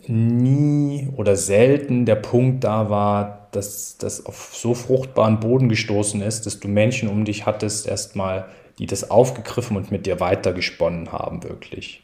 nie 0.09 1.09
oder 1.17 1.37
selten 1.37 2.05
der 2.05 2.17
Punkt 2.17 2.65
da 2.65 2.91
war, 2.91 3.49
dass 3.53 3.97
das 3.97 4.27
auf 4.27 4.55
so 4.55 4.75
fruchtbaren 4.75 5.41
Boden 5.41 5.71
gestoßen 5.71 6.21
ist, 6.21 6.45
dass 6.45 6.61
du 6.61 6.69
Menschen 6.69 7.09
um 7.09 7.25
dich 7.25 7.47
hattest, 7.47 7.87
erstmal, 7.87 8.45
die 8.79 8.87
das 8.87 9.11
aufgegriffen 9.11 9.77
und 9.77 9.91
mit 9.91 10.05
dir 10.05 10.21
weitergesponnen 10.21 11.13
haben, 11.13 11.43
wirklich. 11.43 12.03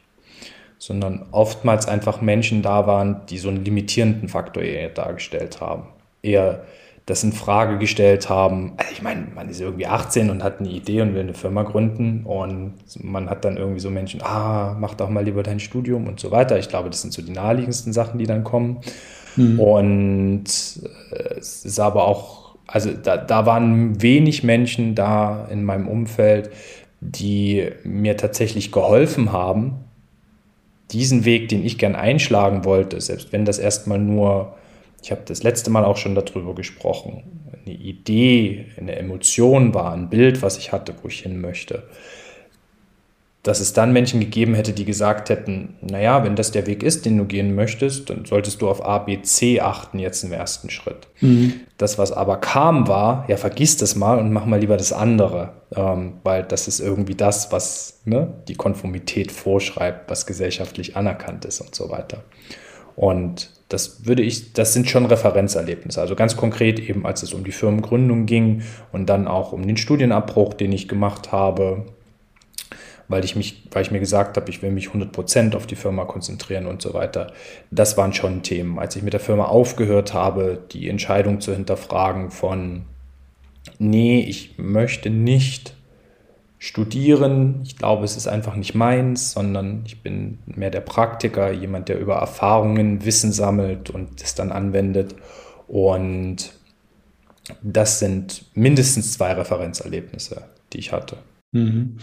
Sondern 0.78 1.26
oftmals 1.32 1.86
einfach 1.86 2.22
Menschen 2.22 2.62
da 2.62 2.86
waren, 2.86 3.26
die 3.28 3.36
so 3.36 3.50
einen 3.50 3.64
limitierenden 3.64 4.30
Faktor 4.30 4.62
dargestellt 4.94 5.60
haben 5.60 5.88
eher 6.22 6.64
das 7.06 7.24
in 7.24 7.32
Frage 7.32 7.78
gestellt 7.78 8.28
haben. 8.28 8.74
Also 8.76 8.92
ich 8.92 9.02
meine, 9.02 9.26
man 9.34 9.48
ist 9.48 9.60
irgendwie 9.60 9.86
18 9.86 10.30
und 10.30 10.42
hat 10.42 10.60
eine 10.60 10.68
Idee 10.68 11.02
und 11.02 11.14
will 11.14 11.22
eine 11.22 11.34
Firma 11.34 11.64
gründen 11.64 12.24
und 12.24 12.74
man 13.02 13.28
hat 13.28 13.44
dann 13.44 13.56
irgendwie 13.56 13.80
so 13.80 13.90
Menschen, 13.90 14.22
ah, 14.22 14.76
mach 14.78 14.94
doch 14.94 15.08
mal 15.08 15.24
lieber 15.24 15.42
dein 15.42 15.58
Studium 15.58 16.06
und 16.06 16.20
so 16.20 16.30
weiter. 16.30 16.58
Ich 16.58 16.68
glaube, 16.68 16.90
das 16.90 17.02
sind 17.02 17.12
so 17.12 17.22
die 17.22 17.32
naheliegendsten 17.32 17.92
Sachen, 17.92 18.18
die 18.18 18.26
dann 18.26 18.44
kommen. 18.44 18.78
Mhm. 19.36 19.58
Und 19.58 20.44
äh, 21.10 21.38
es 21.38 21.64
ist 21.64 21.80
aber 21.80 22.06
auch, 22.06 22.54
also 22.68 22.90
da, 22.92 23.16
da 23.16 23.46
waren 23.46 24.00
wenig 24.00 24.44
Menschen 24.44 24.94
da 24.94 25.46
in 25.50 25.64
meinem 25.64 25.88
Umfeld, 25.88 26.50
die 27.00 27.68
mir 27.82 28.16
tatsächlich 28.16 28.70
geholfen 28.70 29.32
haben, 29.32 29.84
diesen 30.92 31.24
Weg, 31.24 31.48
den 31.48 31.64
ich 31.64 31.78
gern 31.78 31.96
einschlagen 31.96 32.64
wollte, 32.64 33.00
selbst 33.00 33.32
wenn 33.32 33.44
das 33.44 33.58
erstmal 33.58 33.98
nur, 33.98 34.54
ich 35.02 35.10
habe 35.10 35.22
das 35.24 35.42
letzte 35.42 35.70
Mal 35.70 35.84
auch 35.84 35.96
schon 35.96 36.14
darüber 36.14 36.54
gesprochen, 36.54 37.24
eine 37.64 37.74
Idee, 37.74 38.66
eine 38.78 38.96
Emotion 38.96 39.74
war, 39.74 39.92
ein 39.92 40.08
Bild, 40.08 40.42
was 40.42 40.58
ich 40.58 40.72
hatte, 40.72 40.94
wo 41.02 41.08
ich 41.08 41.20
hin 41.20 41.40
möchte, 41.40 41.84
dass 43.42 43.58
es 43.58 43.72
dann 43.72 43.92
Menschen 43.92 44.20
gegeben 44.20 44.54
hätte, 44.54 44.72
die 44.72 44.84
gesagt 44.84 45.28
hätten, 45.28 45.74
naja, 45.80 46.22
wenn 46.22 46.36
das 46.36 46.52
der 46.52 46.68
Weg 46.68 46.84
ist, 46.84 47.04
den 47.04 47.18
du 47.18 47.24
gehen 47.24 47.56
möchtest, 47.56 48.08
dann 48.08 48.24
solltest 48.24 48.62
du 48.62 48.68
auf 48.68 48.84
A, 48.84 48.98
B, 48.98 49.20
C 49.22 49.60
achten 49.60 49.98
jetzt 49.98 50.22
im 50.22 50.32
ersten 50.32 50.70
Schritt. 50.70 51.08
Mhm. 51.20 51.54
Das, 51.76 51.98
was 51.98 52.12
aber 52.12 52.36
kam, 52.36 52.86
war, 52.86 53.24
ja, 53.26 53.36
vergiss 53.36 53.76
das 53.76 53.96
mal 53.96 54.20
und 54.20 54.32
mach 54.32 54.46
mal 54.46 54.60
lieber 54.60 54.76
das 54.76 54.92
andere, 54.92 55.54
ähm, 55.74 56.14
weil 56.22 56.44
das 56.44 56.68
ist 56.68 56.78
irgendwie 56.78 57.16
das, 57.16 57.50
was 57.50 58.02
ne, 58.04 58.32
die 58.46 58.54
Konformität 58.54 59.32
vorschreibt, 59.32 60.08
was 60.08 60.26
gesellschaftlich 60.26 60.96
anerkannt 60.96 61.44
ist 61.44 61.60
und 61.60 61.74
so 61.74 61.90
weiter. 61.90 62.22
Und 62.94 63.50
das 63.72 64.06
würde 64.06 64.22
ich, 64.22 64.52
das 64.52 64.72
sind 64.74 64.88
schon 64.88 65.06
Referenzerlebnisse. 65.06 66.00
Also 66.00 66.14
ganz 66.14 66.36
konkret 66.36 66.78
eben, 66.78 67.06
als 67.06 67.22
es 67.22 67.32
um 67.32 67.44
die 67.44 67.52
Firmengründung 67.52 68.26
ging 68.26 68.62
und 68.92 69.06
dann 69.06 69.26
auch 69.26 69.52
um 69.52 69.66
den 69.66 69.76
Studienabbruch, 69.76 70.54
den 70.54 70.72
ich 70.72 70.88
gemacht 70.88 71.32
habe, 71.32 71.86
weil 73.08 73.24
ich, 73.24 73.34
mich, 73.36 73.64
weil 73.70 73.82
ich 73.82 73.90
mir 73.90 74.00
gesagt 74.00 74.36
habe, 74.36 74.50
ich 74.50 74.62
will 74.62 74.70
mich 74.70 74.88
100% 74.88 75.56
auf 75.56 75.66
die 75.66 75.76
Firma 75.76 76.04
konzentrieren 76.04 76.66
und 76.66 76.82
so 76.82 76.94
weiter. 76.94 77.32
Das 77.70 77.96
waren 77.96 78.12
schon 78.12 78.42
Themen. 78.42 78.78
Als 78.78 78.96
ich 78.96 79.02
mit 79.02 79.12
der 79.12 79.20
Firma 79.20 79.44
aufgehört 79.44 80.14
habe, 80.14 80.58
die 80.72 80.88
Entscheidung 80.88 81.40
zu 81.40 81.52
hinterfragen 81.52 82.30
von, 82.30 82.84
nee, 83.78 84.20
ich 84.20 84.58
möchte 84.58 85.10
nicht 85.10 85.74
studieren. 86.62 87.58
Ich 87.64 87.76
glaube, 87.76 88.04
es 88.04 88.16
ist 88.16 88.28
einfach 88.28 88.54
nicht 88.54 88.76
meins, 88.76 89.32
sondern 89.32 89.82
ich 89.84 90.00
bin 90.04 90.38
mehr 90.46 90.70
der 90.70 90.80
Praktiker, 90.80 91.50
jemand, 91.50 91.88
der 91.88 91.98
über 91.98 92.14
Erfahrungen 92.14 93.04
Wissen 93.04 93.32
sammelt 93.32 93.90
und 93.90 94.22
es 94.22 94.36
dann 94.36 94.52
anwendet. 94.52 95.16
Und 95.66 96.52
das 97.64 97.98
sind 97.98 98.44
mindestens 98.54 99.12
zwei 99.12 99.32
Referenzerlebnisse, 99.32 100.44
die 100.72 100.78
ich 100.78 100.92
hatte. 100.92 101.16
Mhm. 101.50 101.98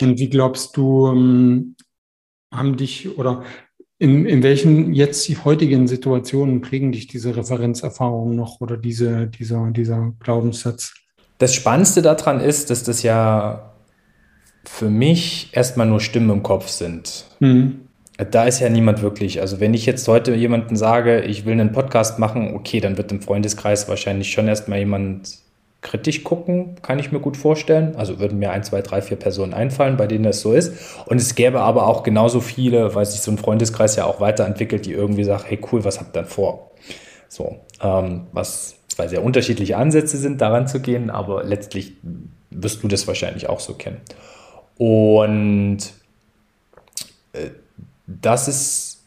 Und 0.00 0.18
wie 0.20 0.30
glaubst 0.30 0.76
du, 0.76 1.08
ähm, 1.08 1.74
haben 2.54 2.76
dich 2.76 3.18
oder 3.18 3.42
in, 3.98 4.24
in 4.24 4.44
welchen 4.44 4.94
jetzt 4.94 5.26
die 5.26 5.38
heutigen 5.38 5.88
Situationen 5.88 6.60
prägen 6.60 6.92
dich 6.92 7.08
diese 7.08 7.34
Referenzerfahrungen 7.34 8.36
noch 8.36 8.60
oder 8.60 8.76
diese, 8.76 9.26
dieser, 9.26 9.68
dieser 9.72 10.12
Glaubenssatz? 10.20 10.94
Das 11.38 11.56
Spannendste 11.56 12.02
daran 12.02 12.38
ist, 12.38 12.70
dass 12.70 12.84
das 12.84 13.02
ja 13.02 13.72
für 14.68 14.90
mich 14.90 15.50
erstmal 15.52 15.86
nur 15.86 16.00
Stimmen 16.00 16.30
im 16.30 16.42
Kopf 16.42 16.68
sind. 16.68 17.24
Mhm. 17.40 17.80
Da 18.30 18.44
ist 18.44 18.60
ja 18.60 18.68
niemand 18.68 19.02
wirklich. 19.02 19.40
Also 19.40 19.60
wenn 19.60 19.74
ich 19.74 19.84
jetzt 19.86 20.08
heute 20.08 20.34
jemanden 20.34 20.76
sage, 20.76 21.20
ich 21.20 21.44
will 21.44 21.52
einen 21.52 21.72
Podcast 21.72 22.18
machen, 22.18 22.54
okay, 22.54 22.80
dann 22.80 22.96
wird 22.96 23.12
im 23.12 23.20
Freundeskreis 23.20 23.88
wahrscheinlich 23.88 24.30
schon 24.32 24.48
erstmal 24.48 24.78
jemand 24.78 25.38
kritisch 25.82 26.24
gucken, 26.24 26.76
kann 26.82 26.98
ich 26.98 27.12
mir 27.12 27.20
gut 27.20 27.36
vorstellen. 27.36 27.94
Also 27.96 28.18
würden 28.18 28.38
mir 28.38 28.50
ein, 28.50 28.64
zwei, 28.64 28.80
drei, 28.80 29.02
vier 29.02 29.18
Personen 29.18 29.54
einfallen, 29.54 29.96
bei 29.96 30.06
denen 30.06 30.24
das 30.24 30.40
so 30.40 30.52
ist. 30.52 30.72
Und 31.06 31.18
es 31.18 31.34
gäbe 31.34 31.60
aber 31.60 31.86
auch 31.86 32.02
genauso 32.02 32.40
viele, 32.40 32.94
weil 32.94 33.04
sich 33.04 33.20
so 33.20 33.30
ein 33.30 33.38
Freundeskreis 33.38 33.96
ja 33.96 34.06
auch 34.06 34.20
weiterentwickelt, 34.20 34.86
die 34.86 34.92
irgendwie 34.92 35.24
sagen, 35.24 35.44
hey 35.46 35.58
cool, 35.70 35.84
was 35.84 36.00
habt 36.00 36.16
ihr 36.16 36.22
denn 36.22 36.30
vor? 36.30 36.70
So, 37.28 37.56
ähm, 37.82 38.26
was 38.32 38.76
zwei 38.88 39.08
sehr 39.08 39.22
unterschiedliche 39.22 39.76
Ansätze 39.76 40.16
sind, 40.16 40.40
daran 40.40 40.66
zu 40.66 40.80
gehen, 40.80 41.10
aber 41.10 41.44
letztlich 41.44 41.92
wirst 42.50 42.82
du 42.82 42.88
das 42.88 43.06
wahrscheinlich 43.06 43.48
auch 43.48 43.60
so 43.60 43.74
kennen. 43.74 44.00
Und 44.78 45.78
äh, 47.32 47.50
das 48.06 48.48
ist 48.48 49.02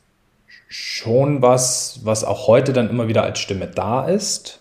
schon 0.67 1.41
was, 1.41 2.01
was 2.03 2.23
auch 2.23 2.47
heute 2.47 2.73
dann 2.73 2.89
immer 2.89 3.07
wieder 3.07 3.23
als 3.23 3.39
Stimme 3.39 3.67
da 3.67 4.07
ist 4.07 4.59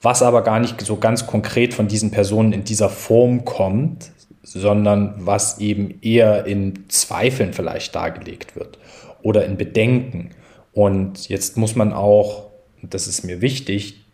was 0.00 0.22
aber 0.22 0.42
gar 0.42 0.60
nicht 0.60 0.80
so 0.80 0.96
ganz 0.96 1.26
konkret 1.26 1.74
von 1.74 1.88
diesen 1.88 2.10
Personen 2.10 2.52
in 2.52 2.64
dieser 2.64 2.88
Form 2.88 3.44
kommt, 3.44 4.12
sondern 4.42 5.14
was 5.18 5.58
eben 5.58 5.98
eher 6.02 6.46
in 6.46 6.88
Zweifeln 6.88 7.52
vielleicht 7.52 7.94
dargelegt 7.94 8.56
wird 8.56 8.78
oder 9.22 9.44
in 9.44 9.56
Bedenken. 9.56 10.30
Und 10.72 11.28
jetzt 11.28 11.56
muss 11.56 11.74
man 11.74 11.92
auch, 11.92 12.46
das 12.82 13.08
ist 13.08 13.24
mir 13.24 13.40
wichtig, 13.40 14.04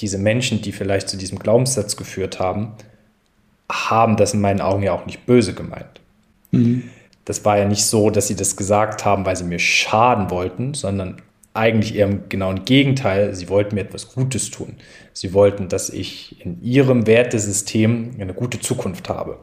diese 0.00 0.18
Menschen, 0.18 0.60
die 0.60 0.72
vielleicht 0.72 1.08
zu 1.08 1.16
diesem 1.16 1.38
Glaubenssatz 1.38 1.96
geführt 1.96 2.38
haben, 2.38 2.74
haben 3.70 4.16
das 4.16 4.34
in 4.34 4.40
meinen 4.40 4.60
Augen 4.60 4.82
ja 4.82 4.92
auch 4.92 5.06
nicht 5.06 5.26
böse 5.26 5.54
gemeint. 5.54 6.00
Mhm. 6.50 6.84
Das 7.24 7.44
war 7.44 7.58
ja 7.58 7.64
nicht 7.64 7.84
so, 7.84 8.10
dass 8.10 8.28
sie 8.28 8.36
das 8.36 8.56
gesagt 8.56 9.04
haben, 9.04 9.26
weil 9.26 9.36
sie 9.36 9.44
mir 9.44 9.58
schaden 9.58 10.30
wollten, 10.30 10.74
sondern 10.74 11.20
eigentlich 11.54 11.96
eher 11.96 12.06
im 12.06 12.28
genauen 12.28 12.64
Gegenteil. 12.64 13.34
Sie 13.34 13.48
wollten 13.48 13.74
mir 13.74 13.80
etwas 13.80 14.14
Gutes 14.14 14.50
tun. 14.50 14.76
Sie 15.12 15.32
wollten, 15.32 15.68
dass 15.68 15.90
ich 15.90 16.44
in 16.44 16.62
ihrem 16.62 17.06
Wertesystem 17.06 18.12
eine 18.20 18.34
gute 18.34 18.60
Zukunft 18.60 19.08
habe. 19.08 19.38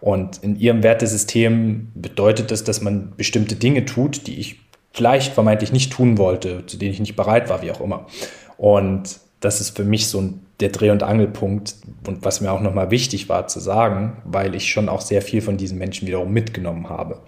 Und 0.00 0.42
in 0.42 0.56
ihrem 0.56 0.82
Wertesystem 0.82 1.90
bedeutet 1.94 2.50
das, 2.50 2.64
dass 2.64 2.82
man 2.82 3.14
bestimmte 3.16 3.56
Dinge 3.56 3.86
tut, 3.86 4.26
die 4.26 4.38
ich 4.38 4.60
vielleicht 4.92 5.32
vermeintlich 5.32 5.72
nicht 5.72 5.92
tun 5.92 6.18
wollte, 6.18 6.66
zu 6.66 6.76
denen 6.76 6.92
ich 6.92 7.00
nicht 7.00 7.16
bereit 7.16 7.48
war, 7.48 7.62
wie 7.62 7.70
auch 7.70 7.80
immer. 7.80 8.06
Und 8.58 9.20
das 9.40 9.60
ist 9.60 9.76
für 9.76 9.84
mich 9.84 10.08
so 10.08 10.34
der 10.60 10.70
Dreh- 10.70 10.90
und 10.90 11.02
Angelpunkt 11.02 11.76
und 12.06 12.24
was 12.24 12.40
mir 12.40 12.50
auch 12.50 12.60
nochmal 12.60 12.90
wichtig 12.90 13.28
war 13.28 13.46
zu 13.46 13.60
sagen, 13.60 14.16
weil 14.24 14.54
ich 14.54 14.70
schon 14.70 14.88
auch 14.88 15.00
sehr 15.00 15.22
viel 15.22 15.42
von 15.42 15.56
diesen 15.56 15.78
Menschen 15.78 16.06
wiederum 16.06 16.32
mitgenommen 16.32 16.88
habe 16.88 17.20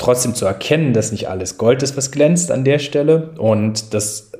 trotzdem 0.00 0.34
zu 0.34 0.46
erkennen, 0.46 0.92
dass 0.92 1.12
nicht 1.12 1.28
alles 1.28 1.58
Gold 1.58 1.82
ist, 1.82 1.96
was 1.96 2.10
glänzt 2.10 2.50
an 2.50 2.64
der 2.64 2.78
Stelle 2.78 3.30
und 3.36 3.94
das 3.94 4.32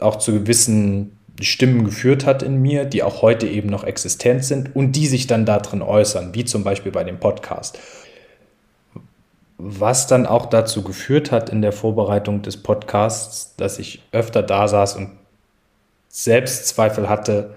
auch 0.00 0.16
zu 0.16 0.32
gewissen 0.32 1.16
Stimmen 1.40 1.84
geführt 1.84 2.26
hat 2.26 2.42
in 2.42 2.60
mir, 2.60 2.84
die 2.84 3.02
auch 3.02 3.22
heute 3.22 3.46
eben 3.46 3.68
noch 3.68 3.84
existent 3.84 4.44
sind 4.44 4.74
und 4.74 4.92
die 4.92 5.06
sich 5.06 5.26
dann 5.26 5.46
darin 5.46 5.82
äußern, 5.82 6.34
wie 6.34 6.44
zum 6.44 6.64
Beispiel 6.64 6.92
bei 6.92 7.04
dem 7.04 7.18
Podcast. 7.18 7.78
Was 9.56 10.06
dann 10.06 10.26
auch 10.26 10.46
dazu 10.46 10.82
geführt 10.82 11.30
hat 11.30 11.48
in 11.48 11.62
der 11.62 11.72
Vorbereitung 11.72 12.42
des 12.42 12.56
Podcasts, 12.56 13.54
dass 13.56 13.78
ich 13.78 14.02
öfter 14.12 14.42
da 14.42 14.68
saß 14.68 14.96
und 14.96 15.10
Selbstzweifel 16.16 17.08
hatte 17.08 17.56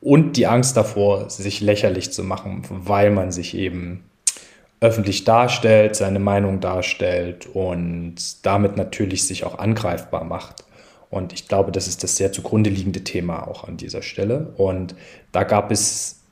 und 0.00 0.36
die 0.36 0.48
Angst 0.48 0.76
davor, 0.76 1.30
sich 1.30 1.60
lächerlich 1.60 2.12
zu 2.12 2.24
machen, 2.24 2.64
weil 2.68 3.10
man 3.10 3.30
sich 3.30 3.56
eben 3.56 4.02
öffentlich 4.80 5.22
darstellt, 5.22 5.94
seine 5.94 6.18
Meinung 6.18 6.58
darstellt 6.58 7.46
und 7.46 8.16
damit 8.44 8.76
natürlich 8.76 9.24
sich 9.24 9.44
auch 9.44 9.60
angreifbar 9.60 10.24
macht. 10.24 10.64
Und 11.10 11.32
ich 11.32 11.46
glaube, 11.46 11.70
das 11.70 11.86
ist 11.86 12.02
das 12.02 12.16
sehr 12.16 12.32
zugrunde 12.32 12.70
liegende 12.70 13.04
Thema 13.04 13.46
auch 13.46 13.68
an 13.68 13.76
dieser 13.76 14.02
Stelle. 14.02 14.52
Und 14.56 14.96
da 15.30 15.44
gab 15.44 15.70
es 15.70 16.22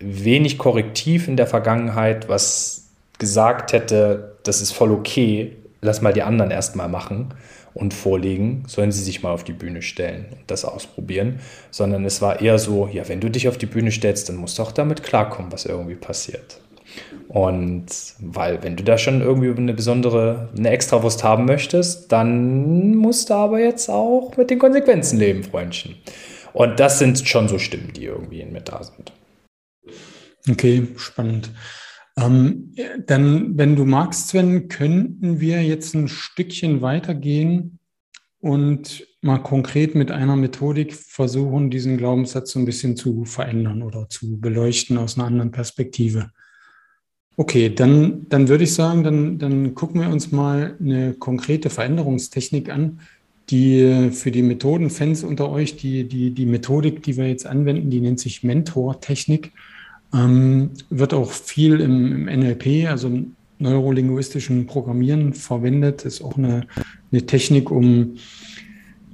wenig 0.00 0.58
Korrektiv 0.58 1.28
in 1.28 1.36
der 1.36 1.46
Vergangenheit, 1.46 2.28
was 2.28 2.88
gesagt 3.20 3.72
hätte, 3.72 4.36
das 4.42 4.60
ist 4.60 4.72
voll 4.72 4.90
okay, 4.90 5.56
lass 5.80 6.02
mal 6.02 6.12
die 6.12 6.22
anderen 6.22 6.50
erstmal 6.50 6.88
machen 6.88 7.34
und 7.74 7.94
vorlegen, 7.94 8.64
sollen 8.66 8.92
sie 8.92 9.02
sich 9.02 9.22
mal 9.22 9.32
auf 9.32 9.44
die 9.44 9.52
Bühne 9.52 9.82
stellen 9.82 10.26
und 10.32 10.50
das 10.50 10.64
ausprobieren, 10.64 11.40
sondern 11.70 12.04
es 12.04 12.20
war 12.20 12.40
eher 12.40 12.58
so, 12.58 12.88
ja, 12.88 13.08
wenn 13.08 13.20
du 13.20 13.30
dich 13.30 13.48
auf 13.48 13.58
die 13.58 13.66
Bühne 13.66 13.92
stellst, 13.92 14.28
dann 14.28 14.36
musst 14.36 14.58
du 14.58 14.62
auch 14.62 14.72
damit 14.72 15.02
klarkommen, 15.02 15.52
was 15.52 15.66
irgendwie 15.66 15.94
passiert. 15.94 16.60
Und 17.28 17.86
weil, 18.18 18.62
wenn 18.64 18.76
du 18.76 18.82
da 18.82 18.98
schon 18.98 19.20
irgendwie 19.20 19.50
eine 19.50 19.74
besondere, 19.74 20.48
eine 20.56 20.70
Extrawurst 20.70 21.22
haben 21.22 21.44
möchtest, 21.44 22.10
dann 22.10 22.96
musst 22.96 23.30
du 23.30 23.34
aber 23.34 23.60
jetzt 23.60 23.88
auch 23.88 24.36
mit 24.36 24.50
den 24.50 24.58
Konsequenzen 24.58 25.18
leben, 25.18 25.44
Freundchen. 25.44 25.94
Und 26.52 26.80
das 26.80 26.98
sind 26.98 27.28
schon 27.28 27.48
so 27.48 27.58
Stimmen, 27.58 27.92
die 27.94 28.06
irgendwie 28.06 28.40
in 28.40 28.52
mir 28.52 28.62
da 28.62 28.82
sind. 28.82 29.12
Okay, 30.50 30.88
spannend. 30.96 31.50
Ähm, 32.20 32.74
dann, 33.06 33.56
wenn 33.56 33.76
du 33.76 33.84
magst, 33.84 34.28
Sven, 34.28 34.68
könnten 34.68 35.40
wir 35.40 35.62
jetzt 35.62 35.94
ein 35.94 36.08
Stückchen 36.08 36.82
weitergehen 36.82 37.78
und 38.40 39.06
mal 39.22 39.38
konkret 39.38 39.94
mit 39.94 40.10
einer 40.10 40.36
Methodik 40.36 40.94
versuchen, 40.94 41.70
diesen 41.70 41.98
Glaubenssatz 41.98 42.52
so 42.52 42.58
ein 42.58 42.64
bisschen 42.64 42.96
zu 42.96 43.24
verändern 43.24 43.82
oder 43.82 44.08
zu 44.08 44.40
beleuchten 44.40 44.98
aus 44.98 45.16
einer 45.16 45.26
anderen 45.26 45.50
Perspektive. 45.50 46.30
Okay, 47.36 47.74
dann, 47.74 48.26
dann 48.28 48.48
würde 48.48 48.64
ich 48.64 48.74
sagen, 48.74 49.02
dann, 49.02 49.38
dann 49.38 49.74
gucken 49.74 50.00
wir 50.00 50.08
uns 50.08 50.32
mal 50.32 50.76
eine 50.78 51.14
konkrete 51.14 51.70
Veränderungstechnik 51.70 52.70
an, 52.70 53.00
die 53.50 54.10
für 54.12 54.30
die 54.30 54.42
Methodenfans 54.42 55.24
unter 55.24 55.50
euch, 55.50 55.76
die, 55.76 56.06
die, 56.06 56.32
die 56.32 56.46
Methodik, 56.46 57.02
die 57.02 57.16
wir 57.16 57.28
jetzt 57.28 57.46
anwenden, 57.46 57.90
die 57.90 58.00
nennt 58.00 58.20
sich 58.20 58.42
Mentor-Technik, 58.42 59.52
ähm, 60.14 60.70
wird 60.90 61.14
auch 61.14 61.30
viel 61.30 61.80
im, 61.80 62.28
im 62.28 62.40
NLP, 62.40 62.88
also 62.88 63.08
im 63.08 63.36
neurolinguistischen 63.58 64.66
Programmieren 64.66 65.34
verwendet, 65.34 66.04
ist 66.04 66.22
auch 66.22 66.36
eine, 66.36 66.66
eine 67.12 67.26
Technik, 67.26 67.70
um 67.70 68.16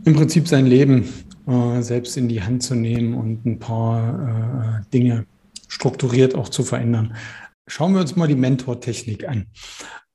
im 0.04 0.14
Prinzip 0.14 0.46
sein 0.46 0.66
Leben 0.66 1.09
äh, 1.46 1.82
selbst 1.82 2.16
in 2.16 2.28
die 2.28 2.42
Hand 2.42 2.62
zu 2.62 2.74
nehmen 2.74 3.14
und 3.14 3.44
ein 3.44 3.59
paar 3.59 4.82
äh, 4.85 4.90
Dinge 4.92 5.26
strukturiert 5.68 6.35
auch 6.35 6.48
zu 6.48 6.62
verändern. 6.62 7.14
Schauen 7.66 7.94
wir 7.94 8.00
uns 8.00 8.14
mal 8.14 8.28
die 8.28 8.37
Mentor-Technik 8.37 9.28
an. 9.28 9.46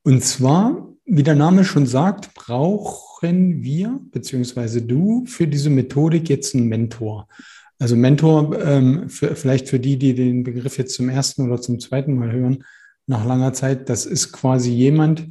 Und 0.04 0.24
zwar 0.24 0.92
wie 1.14 1.24
der 1.24 1.36
Name 1.36 1.66
schon 1.66 1.86
sagt, 1.86 2.34
brauchen 2.36 3.64
wir, 3.64 4.00
beziehungsweise 4.12 4.82
du, 4.82 5.26
für 5.26 5.46
diese 5.46 5.70
Methodik 5.70 6.30
jetzt 6.30 6.56
einen 6.56 6.68
Mentor. 6.68 7.28
Also 7.82 7.96
Mentor, 7.96 8.64
ähm, 8.64 9.10
für, 9.10 9.36
vielleicht 9.36 9.68
für 9.68 9.80
die, 9.80 9.98
die 9.98 10.14
den 10.14 10.44
Begriff 10.44 10.78
jetzt 10.78 10.94
zum 10.94 11.10
ersten 11.10 11.42
oder 11.48 11.60
zum 11.60 11.80
zweiten 11.80 12.14
Mal 12.14 12.32
hören, 12.32 12.64
nach 13.08 13.26
langer 13.26 13.54
Zeit, 13.54 13.90
das 13.90 14.06
ist 14.06 14.32
quasi 14.32 14.72
jemand, 14.72 15.28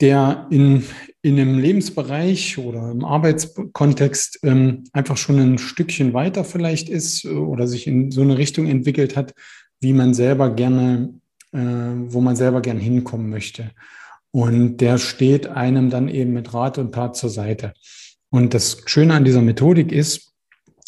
der 0.00 0.48
in, 0.50 0.82
in 1.22 1.38
einem 1.38 1.60
Lebensbereich 1.60 2.58
oder 2.58 2.90
im 2.90 3.04
Arbeitskontext 3.04 4.40
ähm, 4.42 4.82
einfach 4.92 5.16
schon 5.16 5.38
ein 5.38 5.58
Stückchen 5.58 6.12
weiter 6.14 6.42
vielleicht 6.42 6.88
ist 6.88 7.24
oder 7.26 7.68
sich 7.68 7.86
in 7.86 8.10
so 8.10 8.22
eine 8.22 8.38
Richtung 8.38 8.66
entwickelt 8.66 9.16
hat, 9.16 9.32
wie 9.80 9.92
man 9.92 10.14
selber 10.14 10.50
gerne, 10.50 11.14
äh, 11.52 11.60
wo 11.60 12.20
man 12.20 12.34
selber 12.34 12.60
gerne 12.60 12.80
hinkommen 12.80 13.30
möchte. 13.30 13.70
Und 14.32 14.78
der 14.78 14.98
steht 14.98 15.46
einem 15.46 15.90
dann 15.90 16.08
eben 16.08 16.32
mit 16.32 16.52
Rat 16.52 16.78
und 16.78 16.92
Tat 16.92 17.14
zur 17.14 17.30
Seite. 17.30 17.72
Und 18.30 18.52
das 18.52 18.82
Schöne 18.86 19.14
an 19.14 19.24
dieser 19.24 19.42
Methodik 19.42 19.92
ist, 19.92 20.30
äh, 20.30 20.31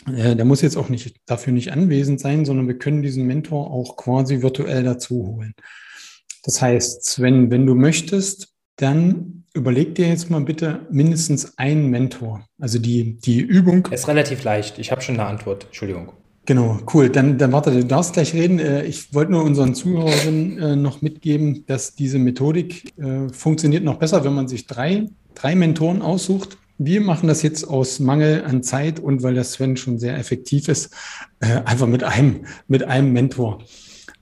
der 0.07 0.45
muss 0.45 0.61
jetzt 0.61 0.77
auch 0.77 0.89
nicht 0.89 1.17
dafür 1.27 1.53
nicht 1.53 1.73
anwesend 1.73 2.21
sein, 2.21 2.45
sondern 2.45 2.69
wir 2.69 2.79
können 2.79 3.03
diesen 3.03 3.27
Mentor 3.27 3.71
auch 3.71 3.97
quasi 3.97 4.43
virtuell 4.43 4.83
dazu 4.83 5.27
holen. 5.27 5.55
Das 6.45 6.61
heißt, 6.61 7.05
Sven, 7.05 7.51
wenn 7.51 7.67
du 7.67 7.75
möchtest, 7.75 8.55
dann 8.77 9.45
überleg 9.55 9.95
dir 9.95 10.09
jetzt 10.09 10.31
mal 10.31 10.41
bitte 10.41 10.87
mindestens 10.91 11.57
einen 11.59 11.89
Mentor. 11.89 12.45
Also 12.61 12.79
die, 12.79 13.17
die 13.19 13.41
Übung. 13.41 13.87
Ist 13.87 14.09
relativ 14.09 14.45
leicht. 14.45 14.79
Ich 14.79 14.91
habe 14.91 15.01
schon 15.01 15.19
eine 15.19 15.29
Antwort. 15.29 15.65
Entschuldigung. 15.65 16.13
Genau, 16.47 16.79
cool. 16.93 17.09
Dann, 17.09 17.39
dann 17.39 17.53
warte, 17.53 17.71
du 17.71 17.85
darfst 17.85 18.15
gleich 18.15 18.35
reden. 18.35 18.59
Äh, 18.59 18.85
ich 18.85 19.15
wollte 19.15 19.33
nur 19.33 19.45
unseren 19.45 19.75
Zuhörern 19.75 20.59
äh, 20.59 20.77
noch 20.77 21.01
mitgeben, 21.01 21.65
dass 21.67 21.95
diese 21.95 22.19
Methodik 22.19 22.93
äh, 22.99 23.29
funktioniert 23.33 23.85
noch 23.85 23.99
besser, 23.99 24.25
wenn 24.25 24.35
man 24.35 24.49
sich 24.49 24.67
drei, 24.67 25.07
drei 25.35 25.55
Mentoren 25.55 26.03
aussucht. 26.03 26.59
Wir 26.79 27.01
machen 27.01 27.29
das 27.29 27.43
jetzt 27.43 27.65
aus 27.65 28.01
Mangel 28.01 28.45
an 28.45 28.63
Zeit 28.63 28.99
und 28.99 29.23
weil 29.23 29.35
der 29.35 29.45
Sven 29.45 29.77
schon 29.77 29.99
sehr 29.99 30.19
effektiv 30.19 30.69
ist, 30.69 30.91
einfach 31.41 31.87
mit 31.87 32.03
einem, 32.03 32.47
mit 32.67 32.83
einem 32.83 33.13
Mentor. 33.13 33.63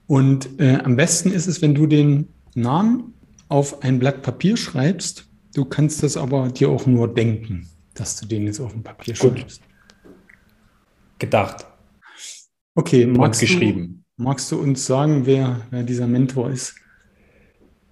Und 0.07 0.51
am 0.61 0.97
besten 0.97 1.33
ist 1.33 1.47
es, 1.47 1.63
wenn 1.63 1.75
du 1.75 1.87
den 1.87 2.29
Namen 2.55 3.15
auf 3.53 3.83
ein 3.83 3.99
Blatt 3.99 4.23
Papier 4.23 4.57
schreibst. 4.57 5.29
Du 5.55 5.67
kannst 5.67 6.03
das 6.03 6.17
aber 6.17 6.49
dir 6.49 6.71
auch 6.71 6.87
nur 6.87 7.13
denken, 7.13 7.69
dass 7.95 8.19
du 8.19 8.27
den 8.27 8.47
jetzt 8.47 8.61
auf 8.61 8.75
ein 8.75 8.83
Papier 8.83 9.15
Gut. 9.15 9.39
schreibst. 9.39 9.63
Gedacht. 11.19 11.67
Okay, 12.75 13.07
magst 13.07 13.43
geschrieben. 13.43 14.05
Du, 14.17 14.25
magst 14.25 14.51
du 14.51 14.59
uns 14.59 14.87
sagen, 14.87 15.27
wer, 15.27 15.67
wer 15.71 15.83
dieser 15.83 16.07
Mentor 16.07 16.51
ist? 16.51 16.75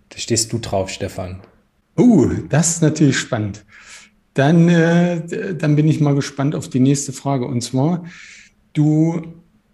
Da 0.08 0.18
stehst 0.18 0.50
du 0.52 0.58
drauf, 0.58 0.88
Stefan. 0.88 1.42
Uh, 1.98 2.32
das 2.48 2.70
ist 2.70 2.82
natürlich 2.82 3.18
spannend. 3.18 3.64
Dann, 4.34 4.68
äh, 4.68 5.54
dann 5.54 5.76
bin 5.76 5.88
ich 5.88 6.00
mal 6.00 6.14
gespannt 6.14 6.54
auf 6.54 6.68
die 6.68 6.80
nächste 6.80 7.12
Frage. 7.12 7.46
Und 7.46 7.62
zwar, 7.62 8.04
du, 8.72 9.22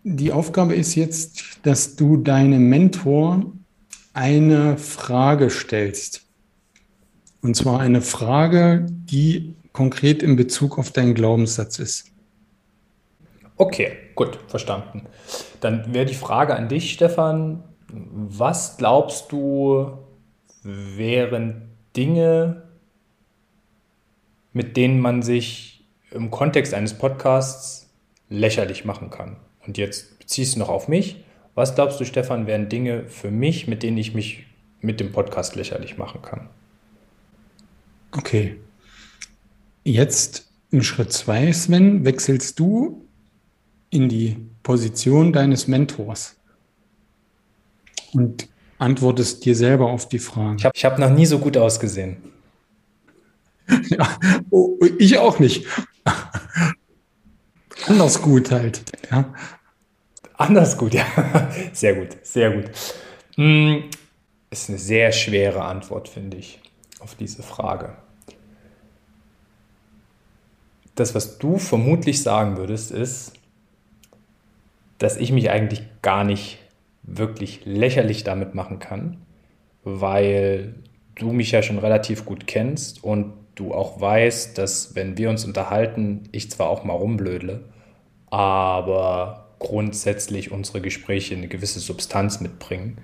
die 0.03 0.33
Aufgabe 0.33 0.75
ist 0.75 0.95
jetzt, 0.95 1.43
dass 1.63 1.97
du 1.97 2.17
deinem 2.17 2.69
Mentor 2.69 3.53
eine 4.15 4.79
Frage 4.79 5.51
stellst. 5.51 6.23
Und 7.43 7.55
zwar 7.55 7.81
eine 7.81 8.01
Frage, 8.01 8.87
die 8.89 9.55
konkret 9.73 10.23
in 10.23 10.37
Bezug 10.37 10.79
auf 10.79 10.91
deinen 10.91 11.15
Glaubenssatz 11.15 11.79
ist. 11.79 12.13
Okay, 13.59 13.93
gut, 14.15 14.39
verstanden. 14.49 15.03
Dann 15.61 15.93
wäre 15.93 16.07
die 16.07 16.15
Frage 16.15 16.57
an 16.57 16.69
dich, 16.69 16.93
Stefan. 16.93 17.63
Was 17.89 18.77
glaubst 18.79 19.31
du, 19.33 19.99
wären 20.63 21.71
Dinge, 21.97 22.66
mit 24.57 24.79
denen 24.79 25.01
man 25.01 25.21
sich 25.21 25.85
im 26.11 26.31
Kontext 26.31 26.73
eines 26.73 26.95
Podcasts 26.95 27.91
lächerlich 28.31 28.87
machen 28.87 29.11
kann? 29.11 29.37
Und 29.67 29.77
jetzt 29.77 30.19
beziehst 30.19 30.55
du 30.55 30.61
noch 30.61 30.71
auf 30.71 30.89
mich. 30.89 31.23
Was 31.55 31.75
glaubst 31.75 32.01
du, 32.01 32.07
Stefan, 32.07 32.47
wären 32.47 32.71
Dinge 32.71 33.05
für 33.07 33.31
mich, 33.31 33.69
mit 33.69 33.83
denen 33.83 33.99
ich 33.99 34.15
mich 34.15 34.47
mit 34.81 34.99
dem 34.99 35.13
Podcast 35.13 35.57
lächerlich 35.57 35.99
machen 35.99 36.23
kann? 36.23 36.49
Okay. 38.13 38.57
Jetzt 39.85 40.51
in 40.71 40.83
Schritt 40.83 41.13
zwei, 41.13 41.53
Sven, 41.53 42.07
wechselst 42.07 42.59
du 42.59 43.05
in 43.91 44.09
die 44.09 44.39
Position 44.63 45.35
deines 45.35 45.69
Mentors 45.69 46.35
und 48.15 48.49
antwortest 48.79 49.45
dir 49.45 49.55
selber 49.55 49.91
auf 49.91 50.09
die 50.09 50.19
Frage. 50.19 50.57
Ich 50.57 50.65
habe 50.65 50.79
hab 50.83 50.99
noch 50.99 51.11
nie 51.11 51.27
so 51.27 51.41
gut 51.41 51.59
ausgesehen. 51.59 52.36
Ja, 53.89 54.19
oh, 54.51 54.79
ich 54.99 55.19
auch 55.19 55.39
nicht. 55.39 55.67
Anders 57.87 58.21
gut 58.23 58.51
halt. 58.51 58.83
Ja. 59.11 59.33
Anders 60.35 60.77
gut, 60.77 60.95
ja. 60.95 61.07
Sehr 61.73 61.95
gut, 61.95 62.09
sehr 62.23 62.51
gut. 62.51 62.71
Hm, 63.37 63.85
ist 64.51 64.69
eine 64.69 64.79
sehr 64.79 65.13
schwere 65.13 65.63
Antwort, 65.65 66.09
finde 66.09 66.37
ich, 66.37 66.61
auf 67.01 67.15
diese 67.15 67.43
Frage. 67.43 67.97
Das, 70.95 71.15
was 71.15 71.39
du 71.39 71.59
vermutlich 71.59 72.23
sagen 72.23 72.57
würdest, 72.57 72.91
ist, 72.91 73.33
dass 74.99 75.17
ich 75.17 75.33
mich 75.33 75.51
eigentlich 75.51 75.83
gar 76.03 76.25
nicht 76.25 76.59
wirklich 77.03 77.65
lächerlich 77.65 78.25
damit 78.25 78.55
machen 78.55 78.79
kann, 78.79 79.19
weil 79.85 80.75
du 81.15 81.33
mich 81.33 81.51
ja 81.51 81.63
schon 81.63 81.79
relativ 81.79 82.25
gut 82.25 82.47
kennst 82.47 83.05
und 83.05 83.33
du 83.57 83.75
auch 83.75 84.01
weißt, 84.01 84.57
dass 84.57 84.95
wenn 84.95 85.19
wir 85.19 85.29
uns 85.29 85.45
unterhalten, 85.45 86.29
ich 86.31 86.51
zwar 86.51 86.69
auch 86.69 86.85
mal 86.85 86.95
rumblödle, 86.95 87.65
aber 88.31 89.49
grundsätzlich 89.59 90.53
unsere 90.53 90.81
Gespräche 90.81 91.35
eine 91.35 91.49
gewisse 91.49 91.81
Substanz 91.81 92.41
mitbringen, 92.41 92.99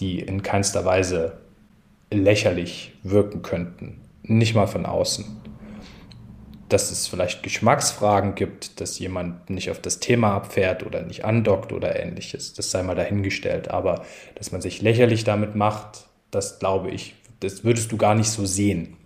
die 0.00 0.18
in 0.18 0.42
keinster 0.42 0.84
Weise 0.84 1.38
lächerlich 2.10 2.92
wirken 3.02 3.42
könnten. 3.42 4.00
Nicht 4.22 4.54
mal 4.54 4.66
von 4.66 4.86
außen. 4.86 5.24
Dass 6.68 6.90
es 6.90 7.06
vielleicht 7.06 7.42
Geschmacksfragen 7.42 8.34
gibt, 8.34 8.80
dass 8.80 8.98
jemand 8.98 9.48
nicht 9.50 9.70
auf 9.70 9.80
das 9.80 10.00
Thema 10.00 10.34
abfährt 10.34 10.84
oder 10.84 11.02
nicht 11.02 11.24
andockt 11.24 11.72
oder 11.72 12.00
ähnliches, 12.00 12.54
das 12.54 12.70
sei 12.70 12.82
mal 12.82 12.96
dahingestellt. 12.96 13.68
Aber 13.68 14.04
dass 14.34 14.50
man 14.50 14.60
sich 14.60 14.82
lächerlich 14.82 15.22
damit 15.22 15.54
macht, 15.54 16.06
das 16.30 16.58
glaube 16.58 16.90
ich, 16.90 17.14
das 17.40 17.62
würdest 17.62 17.92
du 17.92 17.96
gar 17.96 18.14
nicht 18.14 18.30
so 18.30 18.44
sehen. 18.44 18.96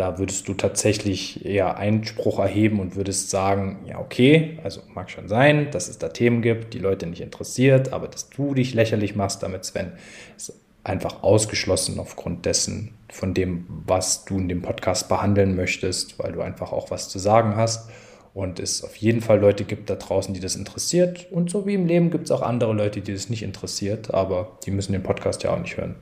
Da 0.00 0.18
würdest 0.18 0.48
du 0.48 0.54
tatsächlich 0.54 1.44
eher 1.44 1.76
Einspruch 1.76 2.38
erheben 2.38 2.80
und 2.80 2.96
würdest 2.96 3.28
sagen, 3.28 3.80
ja, 3.86 3.98
okay, 3.98 4.58
also 4.64 4.80
mag 4.94 5.10
schon 5.10 5.28
sein, 5.28 5.70
dass 5.72 5.88
es 5.88 5.98
da 5.98 6.08
Themen 6.08 6.40
gibt, 6.40 6.72
die 6.72 6.78
Leute 6.78 7.06
nicht 7.06 7.20
interessiert, 7.20 7.92
aber 7.92 8.08
dass 8.08 8.30
du 8.30 8.54
dich 8.54 8.72
lächerlich 8.72 9.14
machst 9.14 9.42
damit, 9.42 9.66
Sven, 9.66 9.92
ist 10.38 10.54
einfach 10.84 11.22
ausgeschlossen 11.22 11.98
aufgrund 11.98 12.46
dessen, 12.46 12.94
von 13.10 13.34
dem, 13.34 13.66
was 13.68 14.24
du 14.24 14.38
in 14.38 14.48
dem 14.48 14.62
Podcast 14.62 15.10
behandeln 15.10 15.54
möchtest, 15.54 16.18
weil 16.18 16.32
du 16.32 16.40
einfach 16.40 16.72
auch 16.72 16.90
was 16.90 17.10
zu 17.10 17.18
sagen 17.18 17.56
hast 17.56 17.90
und 18.32 18.58
es 18.58 18.82
auf 18.82 18.96
jeden 18.96 19.20
Fall 19.20 19.38
Leute 19.38 19.64
gibt 19.64 19.90
da 19.90 19.96
draußen, 19.96 20.32
die 20.32 20.40
das 20.40 20.56
interessiert. 20.56 21.30
Und 21.30 21.50
so 21.50 21.66
wie 21.66 21.74
im 21.74 21.84
Leben 21.84 22.10
gibt 22.10 22.24
es 22.24 22.30
auch 22.30 22.40
andere 22.40 22.72
Leute, 22.72 23.02
die 23.02 23.12
das 23.12 23.28
nicht 23.28 23.42
interessiert, 23.42 24.14
aber 24.14 24.56
die 24.64 24.70
müssen 24.70 24.92
den 24.92 25.02
Podcast 25.02 25.42
ja 25.42 25.52
auch 25.52 25.60
nicht 25.60 25.76
hören. 25.76 25.96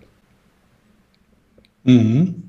Mhm. 1.82 2.47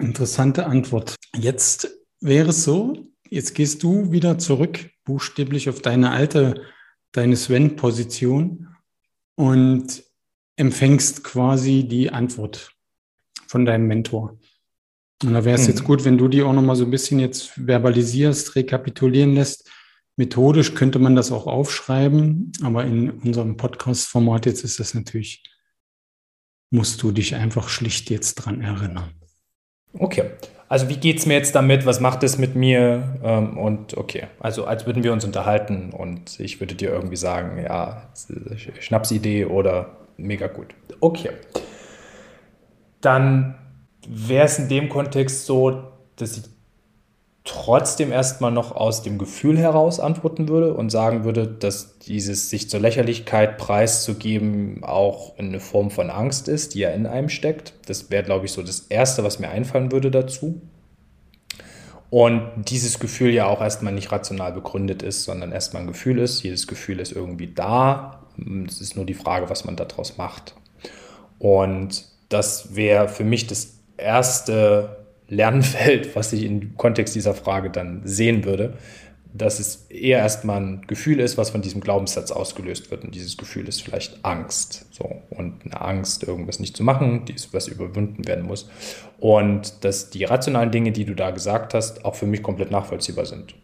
Interessante 0.00 0.66
Antwort. 0.66 1.16
Jetzt 1.36 1.90
wäre 2.20 2.50
es 2.50 2.64
so, 2.64 3.06
jetzt 3.28 3.54
gehst 3.54 3.82
du 3.82 4.10
wieder 4.12 4.38
zurück, 4.38 4.90
buchstäblich 5.04 5.68
auf 5.68 5.82
deine 5.82 6.10
alte, 6.10 6.62
deine 7.12 7.36
Sven-Position 7.36 8.68
und 9.36 10.02
empfängst 10.56 11.22
quasi 11.22 11.86
die 11.86 12.10
Antwort 12.10 12.72
von 13.46 13.64
deinem 13.64 13.86
Mentor. 13.86 14.38
Und 15.22 15.34
da 15.34 15.44
wäre 15.44 15.56
es 15.56 15.62
mhm. 15.62 15.68
jetzt 15.68 15.84
gut, 15.84 16.04
wenn 16.04 16.16
du 16.18 16.28
die 16.28 16.42
auch 16.42 16.52
nochmal 16.52 16.76
so 16.76 16.84
ein 16.84 16.90
bisschen 16.90 17.20
jetzt 17.20 17.48
verbalisierst, 17.48 18.56
rekapitulieren 18.56 19.34
lässt. 19.34 19.70
Methodisch 20.16 20.74
könnte 20.74 20.98
man 20.98 21.14
das 21.14 21.30
auch 21.30 21.46
aufschreiben, 21.46 22.52
aber 22.62 22.84
in 22.84 23.10
unserem 23.10 23.56
Podcast-Format 23.56 24.46
jetzt 24.46 24.64
ist 24.64 24.80
das 24.80 24.94
natürlich, 24.94 25.42
musst 26.70 27.02
du 27.02 27.12
dich 27.12 27.34
einfach 27.34 27.68
schlicht 27.68 28.10
jetzt 28.10 28.36
dran 28.36 28.60
erinnern. 28.60 29.19
Okay. 29.98 30.24
Also 30.68 30.88
wie 30.88 30.96
geht 30.96 31.18
es 31.18 31.26
mir 31.26 31.34
jetzt 31.34 31.54
damit? 31.54 31.84
Was 31.84 31.98
macht 31.98 32.22
es 32.22 32.38
mit 32.38 32.54
mir? 32.54 33.18
Ähm, 33.24 33.58
und 33.58 33.96
okay, 33.96 34.28
also 34.38 34.66
als 34.66 34.86
würden 34.86 35.02
wir 35.02 35.12
uns 35.12 35.24
unterhalten 35.24 35.90
und 35.90 36.38
ich 36.38 36.60
würde 36.60 36.76
dir 36.76 36.90
irgendwie 36.90 37.16
sagen, 37.16 37.60
ja, 37.60 38.04
Schnapsidee 38.78 39.46
oder 39.46 39.96
mega 40.16 40.46
gut. 40.46 40.74
Okay. 41.00 41.30
Dann 43.00 43.56
wäre 44.08 44.44
es 44.44 44.58
in 44.60 44.68
dem 44.68 44.88
Kontext 44.88 45.46
so, 45.46 45.90
dass 46.16 46.36
ich 46.36 46.44
trotzdem 47.44 48.12
erstmal 48.12 48.52
noch 48.52 48.72
aus 48.72 49.02
dem 49.02 49.18
Gefühl 49.18 49.58
heraus 49.58 49.98
antworten 49.98 50.48
würde 50.48 50.74
und 50.74 50.90
sagen 50.90 51.24
würde, 51.24 51.46
dass 51.46 51.98
dieses 51.98 52.50
sich 52.50 52.68
zur 52.68 52.80
Lächerlichkeit 52.80 53.56
preiszugeben 53.56 54.84
auch 54.84 55.38
eine 55.38 55.60
Form 55.60 55.90
von 55.90 56.10
Angst 56.10 56.48
ist, 56.48 56.74
die 56.74 56.80
ja 56.80 56.90
in 56.90 57.06
einem 57.06 57.28
steckt. 57.28 57.74
Das 57.86 58.10
wäre, 58.10 58.24
glaube 58.24 58.46
ich, 58.46 58.52
so 58.52 58.62
das 58.62 58.80
Erste, 58.80 59.24
was 59.24 59.38
mir 59.38 59.48
einfallen 59.48 59.90
würde 59.90 60.10
dazu. 60.10 60.60
Und 62.10 62.50
dieses 62.56 62.98
Gefühl 62.98 63.32
ja 63.32 63.46
auch 63.46 63.60
erstmal 63.60 63.92
nicht 63.92 64.10
rational 64.10 64.52
begründet 64.52 65.02
ist, 65.02 65.24
sondern 65.24 65.52
erstmal 65.52 65.82
ein 65.82 65.88
Gefühl 65.88 66.18
ist. 66.18 66.42
Jedes 66.42 66.66
Gefühl 66.66 66.98
ist 66.98 67.12
irgendwie 67.12 67.54
da. 67.54 68.26
Es 68.66 68.80
ist 68.80 68.96
nur 68.96 69.06
die 69.06 69.14
Frage, 69.14 69.48
was 69.48 69.64
man 69.64 69.76
daraus 69.76 70.18
macht. 70.18 70.56
Und 71.38 72.04
das 72.28 72.74
wäre 72.74 73.08
für 73.08 73.24
mich 73.24 73.46
das 73.46 73.74
erste 73.96 74.99
Lernfeld, 75.30 76.14
was 76.16 76.32
ich 76.32 76.44
im 76.44 76.76
Kontext 76.76 77.14
dieser 77.14 77.34
Frage 77.34 77.70
dann 77.70 78.02
sehen 78.04 78.44
würde, 78.44 78.74
dass 79.32 79.60
es 79.60 79.86
eher 79.88 80.18
erstmal 80.18 80.60
ein 80.60 80.82
Gefühl 80.88 81.20
ist, 81.20 81.38
was 81.38 81.50
von 81.50 81.62
diesem 81.62 81.80
Glaubenssatz 81.80 82.32
ausgelöst 82.32 82.90
wird. 82.90 83.04
Und 83.04 83.14
dieses 83.14 83.36
Gefühl 83.36 83.68
ist 83.68 83.80
vielleicht 83.80 84.24
Angst. 84.24 84.86
So. 84.90 85.22
Und 85.30 85.64
eine 85.64 85.80
Angst, 85.80 86.24
irgendwas 86.24 86.58
nicht 86.58 86.76
zu 86.76 86.82
machen, 86.82 87.24
die 87.26 87.34
ist, 87.34 87.54
was 87.54 87.68
überwunden 87.68 88.26
werden 88.26 88.44
muss. 88.44 88.68
Und 89.20 89.84
dass 89.84 90.10
die 90.10 90.24
rationalen 90.24 90.72
Dinge, 90.72 90.90
die 90.90 91.04
du 91.04 91.14
da 91.14 91.30
gesagt 91.30 91.74
hast, 91.74 92.04
auch 92.04 92.16
für 92.16 92.26
mich 92.26 92.42
komplett 92.42 92.72
nachvollziehbar 92.72 93.24
sind. 93.24 93.54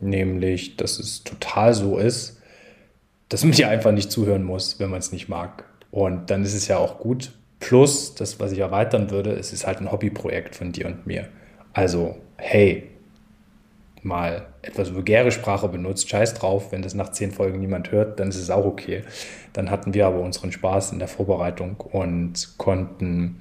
Nämlich, 0.00 0.76
dass 0.76 1.00
es 1.00 1.24
total 1.24 1.74
so 1.74 1.98
ist, 1.98 2.40
dass 3.28 3.42
man 3.42 3.52
dir 3.56 3.68
einfach 3.68 3.92
nicht 3.92 4.12
zuhören 4.12 4.44
muss, 4.44 4.78
wenn 4.78 4.90
man 4.90 5.00
es 5.00 5.10
nicht 5.10 5.28
mag. 5.28 5.64
Und 5.90 6.30
dann 6.30 6.44
ist 6.44 6.54
es 6.54 6.68
ja 6.68 6.78
auch 6.78 7.00
gut, 7.00 7.32
Plus, 7.60 8.14
das, 8.14 8.40
was 8.40 8.52
ich 8.52 8.58
erweitern 8.58 9.10
würde, 9.10 9.32
es 9.32 9.52
ist 9.52 9.66
halt 9.66 9.80
ein 9.80 9.92
Hobbyprojekt 9.92 10.56
von 10.56 10.72
dir 10.72 10.86
und 10.86 11.06
mir. 11.06 11.28
Also, 11.72 12.16
hey, 12.36 12.90
mal 14.02 14.46
etwas 14.62 14.94
vulgäre 14.94 15.30
Sprache 15.30 15.68
benutzt, 15.68 16.08
scheiß 16.08 16.34
drauf, 16.34 16.72
wenn 16.72 16.82
das 16.82 16.94
nach 16.94 17.10
zehn 17.10 17.30
Folgen 17.30 17.60
niemand 17.60 17.92
hört, 17.92 18.18
dann 18.18 18.30
ist 18.30 18.36
es 18.36 18.50
auch 18.50 18.64
okay. 18.64 19.02
Dann 19.52 19.70
hatten 19.70 19.94
wir 19.94 20.06
aber 20.06 20.20
unseren 20.20 20.52
Spaß 20.52 20.92
in 20.92 20.98
der 20.98 21.08
Vorbereitung 21.08 21.76
und 21.76 22.54
konnten 22.56 23.40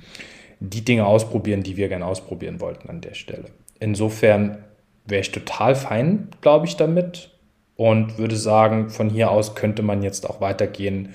die 0.60 0.84
Dinge 0.84 1.06
ausprobieren, 1.06 1.64
die 1.64 1.78
wir 1.78 1.88
gerne 1.88 2.06
ausprobieren 2.06 2.60
wollten 2.60 2.90
an 2.90 3.02
der 3.02 3.14
Stelle. 3.14 3.46
Insofern 3.80 4.58
wäre 5.06 5.22
ich 5.22 5.32
total 5.32 5.76
fein, 5.76 6.28
glaube 6.42 6.66
ich, 6.66 6.76
damit 6.76 7.32
und 7.78 8.18
würde 8.18 8.36
sagen, 8.36 8.90
von 8.90 9.10
hier 9.10 9.32
aus 9.32 9.56
könnte 9.56 9.82
man 9.82 10.04
jetzt 10.04 10.30
auch 10.30 10.42
weitergehen 10.42 11.14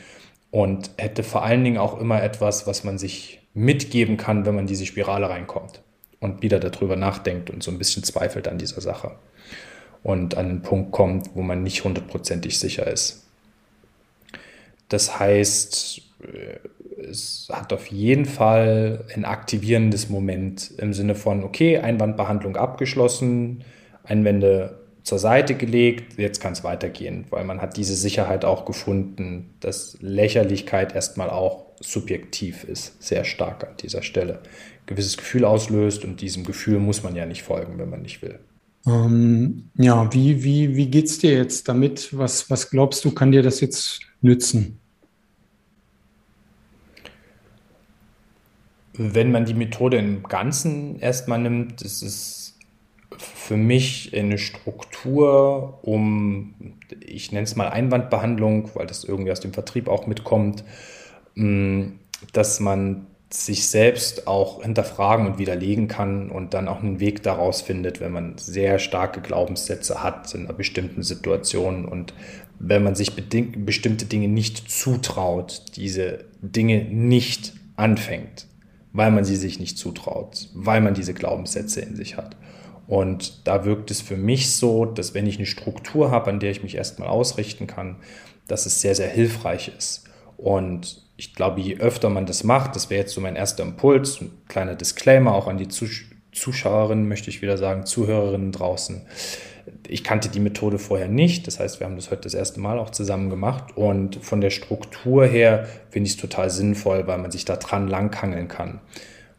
und 0.54 0.92
hätte 0.98 1.24
vor 1.24 1.42
allen 1.42 1.64
Dingen 1.64 1.78
auch 1.78 2.00
immer 2.00 2.22
etwas, 2.22 2.64
was 2.68 2.84
man 2.84 2.96
sich 2.96 3.40
mitgeben 3.54 4.16
kann, 4.16 4.46
wenn 4.46 4.54
man 4.54 4.62
in 4.62 4.68
diese 4.68 4.86
Spirale 4.86 5.28
reinkommt 5.28 5.82
und 6.20 6.42
wieder 6.42 6.60
darüber 6.60 6.94
nachdenkt 6.94 7.50
und 7.50 7.60
so 7.64 7.72
ein 7.72 7.78
bisschen 7.78 8.04
zweifelt 8.04 8.46
an 8.46 8.56
dieser 8.56 8.80
Sache 8.80 9.16
und 10.04 10.36
an 10.36 10.46
einen 10.46 10.62
Punkt 10.62 10.92
kommt, 10.92 11.34
wo 11.34 11.42
man 11.42 11.64
nicht 11.64 11.82
hundertprozentig 11.82 12.60
sicher 12.60 12.86
ist. 12.86 13.26
Das 14.88 15.18
heißt, 15.18 16.02
es 17.02 17.48
hat 17.50 17.72
auf 17.72 17.88
jeden 17.88 18.24
Fall 18.24 19.06
ein 19.12 19.24
aktivierendes 19.24 20.08
Moment 20.08 20.70
im 20.78 20.94
Sinne 20.94 21.16
von, 21.16 21.42
okay, 21.42 21.78
Einwandbehandlung 21.78 22.54
abgeschlossen, 22.54 23.64
Einwände 24.04 24.83
zur 25.04 25.18
Seite 25.18 25.54
gelegt, 25.54 26.18
jetzt 26.18 26.40
kann 26.40 26.54
es 26.54 26.64
weitergehen, 26.64 27.26
weil 27.28 27.44
man 27.44 27.60
hat 27.60 27.76
diese 27.76 27.94
Sicherheit 27.94 28.44
auch 28.44 28.64
gefunden, 28.64 29.54
dass 29.60 29.98
Lächerlichkeit 30.00 30.94
erstmal 30.94 31.28
auch 31.28 31.66
subjektiv 31.80 32.64
ist, 32.64 33.02
sehr 33.02 33.24
stark 33.24 33.64
an 33.64 33.76
dieser 33.76 34.02
Stelle. 34.02 34.40
Ein 34.42 34.86
gewisses 34.86 35.18
Gefühl 35.18 35.44
auslöst 35.44 36.04
und 36.04 36.22
diesem 36.22 36.44
Gefühl 36.44 36.78
muss 36.78 37.02
man 37.02 37.14
ja 37.14 37.26
nicht 37.26 37.42
folgen, 37.42 37.78
wenn 37.78 37.90
man 37.90 38.00
nicht 38.00 38.22
will. 38.22 38.38
Ähm, 38.86 39.70
ja, 39.76 40.12
wie, 40.14 40.42
wie, 40.42 40.74
wie 40.74 40.86
geht 40.86 41.06
es 41.06 41.18
dir 41.18 41.34
jetzt 41.34 41.68
damit? 41.68 42.16
Was, 42.16 42.48
was 42.48 42.70
glaubst 42.70 43.04
du, 43.04 43.10
kann 43.10 43.30
dir 43.30 43.42
das 43.42 43.60
jetzt 43.60 44.00
nützen? 44.22 44.80
Wenn 48.94 49.32
man 49.32 49.44
die 49.44 49.54
Methode 49.54 49.98
im 49.98 50.22
Ganzen 50.22 50.98
erstmal 50.98 51.40
nimmt, 51.40 51.82
ist 51.82 52.02
es 52.02 52.43
für 53.44 53.56
mich 53.58 54.16
eine 54.16 54.38
Struktur, 54.38 55.78
um, 55.82 56.54
ich 57.04 57.30
nenne 57.30 57.44
es 57.44 57.56
mal 57.56 57.68
Einwandbehandlung, 57.68 58.70
weil 58.74 58.86
das 58.86 59.04
irgendwie 59.04 59.32
aus 59.32 59.40
dem 59.40 59.52
Vertrieb 59.52 59.88
auch 59.88 60.06
mitkommt, 60.06 60.64
mm, 61.34 61.88
dass 62.32 62.58
man 62.60 63.06
sich 63.28 63.66
selbst 63.66 64.26
auch 64.28 64.62
hinterfragen 64.62 65.26
und 65.26 65.38
widerlegen 65.38 65.88
kann 65.88 66.30
und 66.30 66.54
dann 66.54 66.68
auch 66.68 66.82
einen 66.82 67.00
Weg 67.00 67.22
daraus 67.22 67.60
findet, 67.60 68.00
wenn 68.00 68.12
man 68.12 68.38
sehr 68.38 68.78
starke 68.78 69.20
Glaubenssätze 69.20 70.02
hat 70.02 70.34
in 70.34 70.46
einer 70.46 70.54
bestimmten 70.54 71.02
Situation 71.02 71.84
und 71.84 72.14
wenn 72.58 72.82
man 72.82 72.94
sich 72.94 73.12
bestimmte 73.14 74.06
Dinge 74.06 74.28
nicht 74.28 74.70
zutraut, 74.70 75.76
diese 75.76 76.24
Dinge 76.40 76.84
nicht 76.84 77.52
anfängt, 77.76 78.46
weil 78.92 79.10
man 79.10 79.24
sie 79.24 79.36
sich 79.36 79.58
nicht 79.58 79.76
zutraut, 79.76 80.48
weil 80.54 80.80
man 80.80 80.94
diese 80.94 81.12
Glaubenssätze 81.12 81.80
in 81.80 81.96
sich 81.96 82.16
hat. 82.16 82.36
Und 82.86 83.46
da 83.46 83.64
wirkt 83.64 83.90
es 83.90 84.00
für 84.00 84.16
mich 84.16 84.54
so, 84.54 84.84
dass 84.84 85.14
wenn 85.14 85.26
ich 85.26 85.36
eine 85.36 85.46
Struktur 85.46 86.10
habe, 86.10 86.30
an 86.30 86.40
der 86.40 86.50
ich 86.50 86.62
mich 86.62 86.74
erstmal 86.74 87.08
ausrichten 87.08 87.66
kann, 87.66 87.96
dass 88.46 88.66
es 88.66 88.80
sehr, 88.80 88.94
sehr 88.94 89.08
hilfreich 89.08 89.72
ist. 89.76 90.04
Und 90.36 91.02
ich 91.16 91.34
glaube, 91.34 91.60
je 91.60 91.78
öfter 91.78 92.10
man 92.10 92.26
das 92.26 92.44
macht, 92.44 92.76
das 92.76 92.90
wäre 92.90 93.02
jetzt 93.02 93.14
so 93.14 93.20
mein 93.20 93.36
erster 93.36 93.62
Impuls, 93.62 94.20
ein 94.20 94.32
kleiner 94.48 94.74
Disclaimer 94.74 95.34
auch 95.34 95.46
an 95.46 95.58
die 95.58 95.68
Zuschauerinnen, 96.32 97.08
möchte 97.08 97.30
ich 97.30 97.40
wieder 97.40 97.56
sagen, 97.56 97.86
Zuhörerinnen 97.86 98.52
draußen. 98.52 99.06
Ich 99.88 100.04
kannte 100.04 100.28
die 100.28 100.40
Methode 100.40 100.78
vorher 100.78 101.08
nicht, 101.08 101.46
das 101.46 101.60
heißt, 101.60 101.80
wir 101.80 101.86
haben 101.86 101.96
das 101.96 102.10
heute 102.10 102.22
das 102.22 102.34
erste 102.34 102.60
Mal 102.60 102.78
auch 102.78 102.90
zusammen 102.90 103.30
gemacht 103.30 103.76
und 103.76 104.16
von 104.16 104.42
der 104.42 104.50
Struktur 104.50 105.24
her 105.24 105.66
finde 105.88 106.08
ich 106.08 106.14
es 106.14 106.20
total 106.20 106.50
sinnvoll, 106.50 107.06
weil 107.06 107.18
man 107.18 107.30
sich 107.30 107.46
da 107.46 107.56
dran 107.56 107.88
langhangeln 107.88 108.48
kann. 108.48 108.80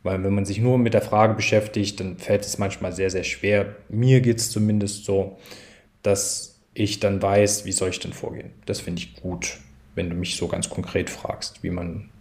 Weil 0.06 0.24
wenn 0.24 0.36
man 0.36 0.46
sich 0.46 0.60
nur 0.60 0.78
mit 0.78 0.94
der 0.94 1.02
Frage 1.02 1.34
beschäftigt, 1.34 2.00
dann 2.00 2.20
fällt 2.20 2.46
es 2.46 2.60
manchmal 2.60 2.94
sehr, 2.94 3.10
sehr 3.10 3.24
schwer. 3.24 3.76
Mir 3.90 4.22
geht 4.22 4.38
es 4.38 4.52
zumindest 4.52 5.04
so, 5.04 5.40
dass 6.04 6.60
ich 6.76 7.00
dann 7.00 7.20
weiß, 7.24 7.66
wie 7.66 7.72
soll 7.72 7.90
ich 7.90 8.00
denn 8.00 8.14
vorgehen. 8.14 8.52
Das 8.68 8.82
finde 8.82 9.02
ich 9.02 9.16
gut, 9.16 9.58
wenn 9.96 10.12
du 10.12 10.16
mich 10.16 10.36
so 10.36 10.48
ganz 10.48 10.70
konkret 10.70 11.10
fragst, 11.10 11.64
wie 11.64 11.72
man 11.72 12.12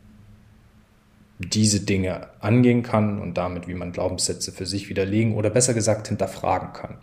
diese 1.38 1.80
Dinge 1.80 2.28
angehen 2.40 2.82
kann 2.82 3.20
und 3.20 3.34
damit, 3.34 3.68
wie 3.68 3.74
man 3.74 3.92
Glaubenssätze 3.92 4.50
für 4.50 4.64
sich 4.64 4.88
widerlegen 4.88 5.34
oder 5.34 5.50
besser 5.50 5.74
gesagt 5.74 6.08
hinterfragen 6.08 6.72
kann. 6.72 6.96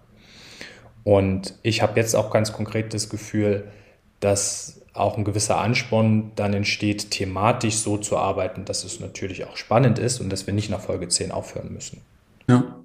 Und 1.04 1.60
ich 1.62 1.84
habe 1.84 2.00
jetzt 2.00 2.16
auch 2.16 2.32
ganz 2.32 2.54
konkret 2.54 2.96
das 2.96 3.08
Gefühl, 3.08 3.66
dass 4.20 4.81
auch 4.94 5.18
ein 5.18 5.24
gewisser 5.24 5.60
Ansporn 5.60 6.32
dann 6.36 6.54
entsteht, 6.54 7.12
thematisch 7.12 7.76
so 7.76 7.98
zu 7.98 8.18
arbeiten, 8.18 8.66
dass 8.66 8.84
es 8.84 9.00
natürlich 9.00 9.46
auch 9.46 9.58
spannend 9.58 10.00
ist 10.00 10.20
und 10.20 10.30
dass 10.30 10.48
wir 10.48 10.54
nicht 10.54 10.70
nach 10.70 10.82
Folge 10.82 11.08
10 11.08 11.32
aufhören 11.32 11.72
müssen. 11.72 12.02
Ja. 12.50 12.84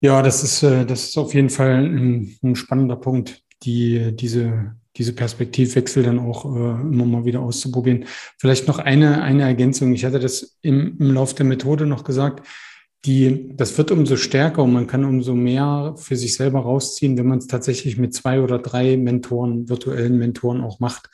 Ja, 0.00 0.22
das 0.22 0.44
ist, 0.44 0.62
äh, 0.62 0.86
das 0.86 1.04
ist 1.04 1.18
auf 1.18 1.34
jeden 1.34 1.50
Fall 1.50 1.84
ein, 1.84 2.36
ein 2.42 2.56
spannender 2.56 2.96
Punkt, 2.96 3.42
die, 3.64 4.14
diese, 4.14 4.76
diese 4.96 5.12
Perspektivwechsel 5.12 6.04
dann 6.04 6.20
auch 6.20 6.44
äh, 6.44 6.80
immer 6.82 7.04
mal 7.04 7.24
wieder 7.24 7.40
auszuprobieren. 7.40 8.04
Vielleicht 8.38 8.68
noch 8.68 8.78
eine, 8.78 9.22
eine 9.22 9.42
Ergänzung. 9.42 9.92
Ich 9.92 10.04
hatte 10.04 10.20
das 10.20 10.58
im, 10.62 10.96
im 10.98 11.12
Lauf 11.12 11.34
der 11.34 11.46
Methode 11.46 11.86
noch 11.86 12.04
gesagt 12.04 12.46
die, 13.08 13.56
das 13.56 13.76
wird 13.78 13.90
umso 13.90 14.16
stärker 14.16 14.62
und 14.62 14.72
man 14.74 14.86
kann 14.86 15.04
umso 15.04 15.34
mehr 15.34 15.94
für 15.96 16.14
sich 16.14 16.36
selber 16.36 16.60
rausziehen, 16.60 17.16
wenn 17.16 17.26
man 17.26 17.38
es 17.38 17.46
tatsächlich 17.46 17.96
mit 17.96 18.12
zwei 18.12 18.42
oder 18.42 18.58
drei 18.58 18.98
Mentoren, 18.98 19.70
virtuellen 19.70 20.18
Mentoren 20.18 20.60
auch 20.60 20.78
macht. 20.78 21.08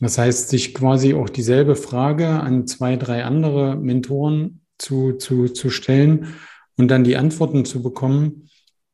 Das 0.00 0.16
heißt, 0.16 0.48
sich 0.48 0.72
quasi 0.72 1.12
auch 1.12 1.28
dieselbe 1.28 1.76
Frage 1.76 2.28
an 2.28 2.66
zwei, 2.66 2.96
drei 2.96 3.24
andere 3.24 3.76
Mentoren 3.76 4.62
zu, 4.78 5.12
zu, 5.12 5.48
zu 5.48 5.68
stellen 5.68 6.34
und 6.78 6.88
dann 6.88 7.04
die 7.04 7.18
Antworten 7.18 7.66
zu 7.66 7.82
bekommen 7.82 8.48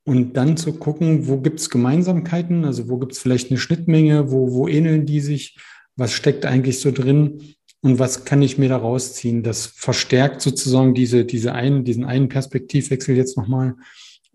und 0.05 0.37
dann 0.37 0.57
zu 0.57 0.72
gucken, 0.72 1.28
wo 1.28 1.38
gibt 1.38 1.61
es 1.61 1.70
Gemeinsamkeiten, 1.70 2.64
also 2.64 2.88
wo 2.88 2.98
gibt 2.98 3.12
es 3.12 3.20
vielleicht 3.20 3.50
eine 3.50 3.59
Schnittmenge, 3.59 4.33
wo, 4.33 4.52
wo 4.52 4.66
ähneln 4.66 5.07
die 5.07 5.20
sich, 5.20 5.59
was 5.94 6.12
steckt 6.12 6.44
eigentlich 6.44 6.81
so 6.81 6.90
drin 6.90 7.55
und 7.82 7.98
was 7.98 8.24
kann 8.24 8.42
ich 8.42 8.58
mir 8.58 8.68
da 8.68 8.76
rausziehen? 8.76 9.42
Das 9.42 9.66
verstärkt 9.66 10.40
sozusagen 10.40 10.94
diese, 10.94 11.24
diese 11.24 11.52
einen, 11.52 11.85
diesen 11.85 12.04
einen 12.04 12.28
Perspektivwechsel 12.28 13.16
jetzt 13.16 13.37
nochmal 13.37 13.74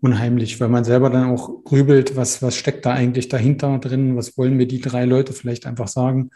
unheimlich, 0.00 0.60
weil 0.60 0.68
man 0.68 0.84
selber 0.84 1.10
dann 1.10 1.30
auch 1.30 1.64
grübelt, 1.64 2.14
was, 2.14 2.42
was 2.42 2.56
steckt 2.56 2.84
da 2.86 2.92
eigentlich 2.92 3.28
dahinter 3.28 3.78
drin, 3.78 4.16
was 4.16 4.36
wollen 4.36 4.56
mir 4.56 4.66
die 4.66 4.80
drei 4.80 5.06
Leute 5.06 5.32
vielleicht 5.32 5.66
einfach 5.66 5.88
sagen, 5.88 6.30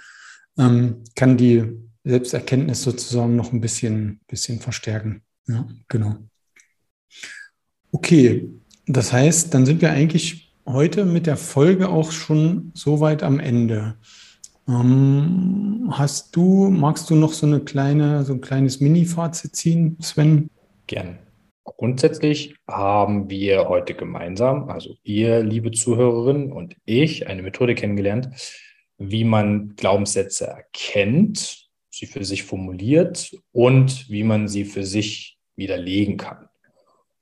ähm, 0.58 1.04
kann 1.14 1.36
die 1.36 1.64
Selbsterkenntnis 2.02 2.82
sozusagen 2.82 3.36
noch 3.36 3.52
ein 3.52 3.60
bisschen, 3.60 4.20
bisschen 4.26 4.58
verstärken. 4.58 5.22
Ja, 5.46 5.68
genau. 5.88 6.16
Okay, 7.92 8.48
das 8.86 9.12
heißt, 9.12 9.52
dann 9.52 9.66
sind 9.66 9.82
wir 9.82 9.90
eigentlich 9.90 10.54
heute 10.66 11.04
mit 11.04 11.26
der 11.26 11.36
Folge 11.36 11.90
auch 11.90 12.10
schon 12.10 12.72
so 12.74 13.00
weit 13.00 13.22
am 13.22 13.38
Ende. 13.38 13.96
Ähm, 14.68 15.92
hast 15.96 16.36
du, 16.36 16.70
magst 16.70 17.10
du 17.10 17.14
noch 17.14 17.32
so 17.32 17.46
eine 17.46 17.60
kleine, 17.60 18.24
so 18.24 18.34
ein 18.34 18.40
kleines 18.40 18.80
Mini-Fazit 18.80 19.56
ziehen, 19.56 19.96
Sven? 20.00 20.50
Gern. 20.86 21.18
Grundsätzlich 21.64 22.56
haben 22.68 23.30
wir 23.30 23.68
heute 23.68 23.94
gemeinsam, 23.94 24.68
also 24.68 24.96
ihr, 25.04 25.42
liebe 25.42 25.70
Zuhörerinnen 25.70 26.52
und 26.52 26.76
ich, 26.84 27.28
eine 27.28 27.42
Methode 27.42 27.74
kennengelernt, 27.74 28.28
wie 28.98 29.24
man 29.24 29.74
Glaubenssätze 29.76 30.46
erkennt, 30.46 31.68
sie 31.90 32.06
für 32.06 32.24
sich 32.24 32.42
formuliert 32.42 33.36
und 33.52 34.08
wie 34.08 34.24
man 34.24 34.48
sie 34.48 34.64
für 34.64 34.84
sich 34.84 35.38
widerlegen 35.56 36.16
kann. 36.16 36.48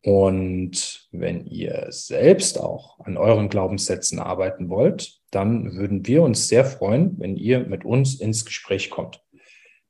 Und 0.03 1.09
wenn 1.13 1.45
ihr 1.47 1.87
selbst 1.91 2.59
auch 2.59 2.99
an 3.01 3.17
euren 3.19 3.51
Glaubenssätzen 3.51 4.19
arbeiten 4.19 4.71
wollt, 4.71 5.20
dann 5.31 5.75
würden 5.75 6.07
wir 6.07 6.23
uns 6.23 6.49
sehr 6.49 6.65
freuen, 6.65 7.19
wenn 7.19 7.37
ihr 7.37 7.61
mit 7.61 7.85
uns 7.85 8.15
ins 8.15 8.45
Gespräch 8.45 8.91
kommt. 8.91 9.23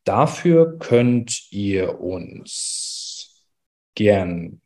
Dafür 0.05 0.79
könnt 0.79 1.53
ihr 1.53 2.01
uns 2.01 3.45
gern 3.95 4.61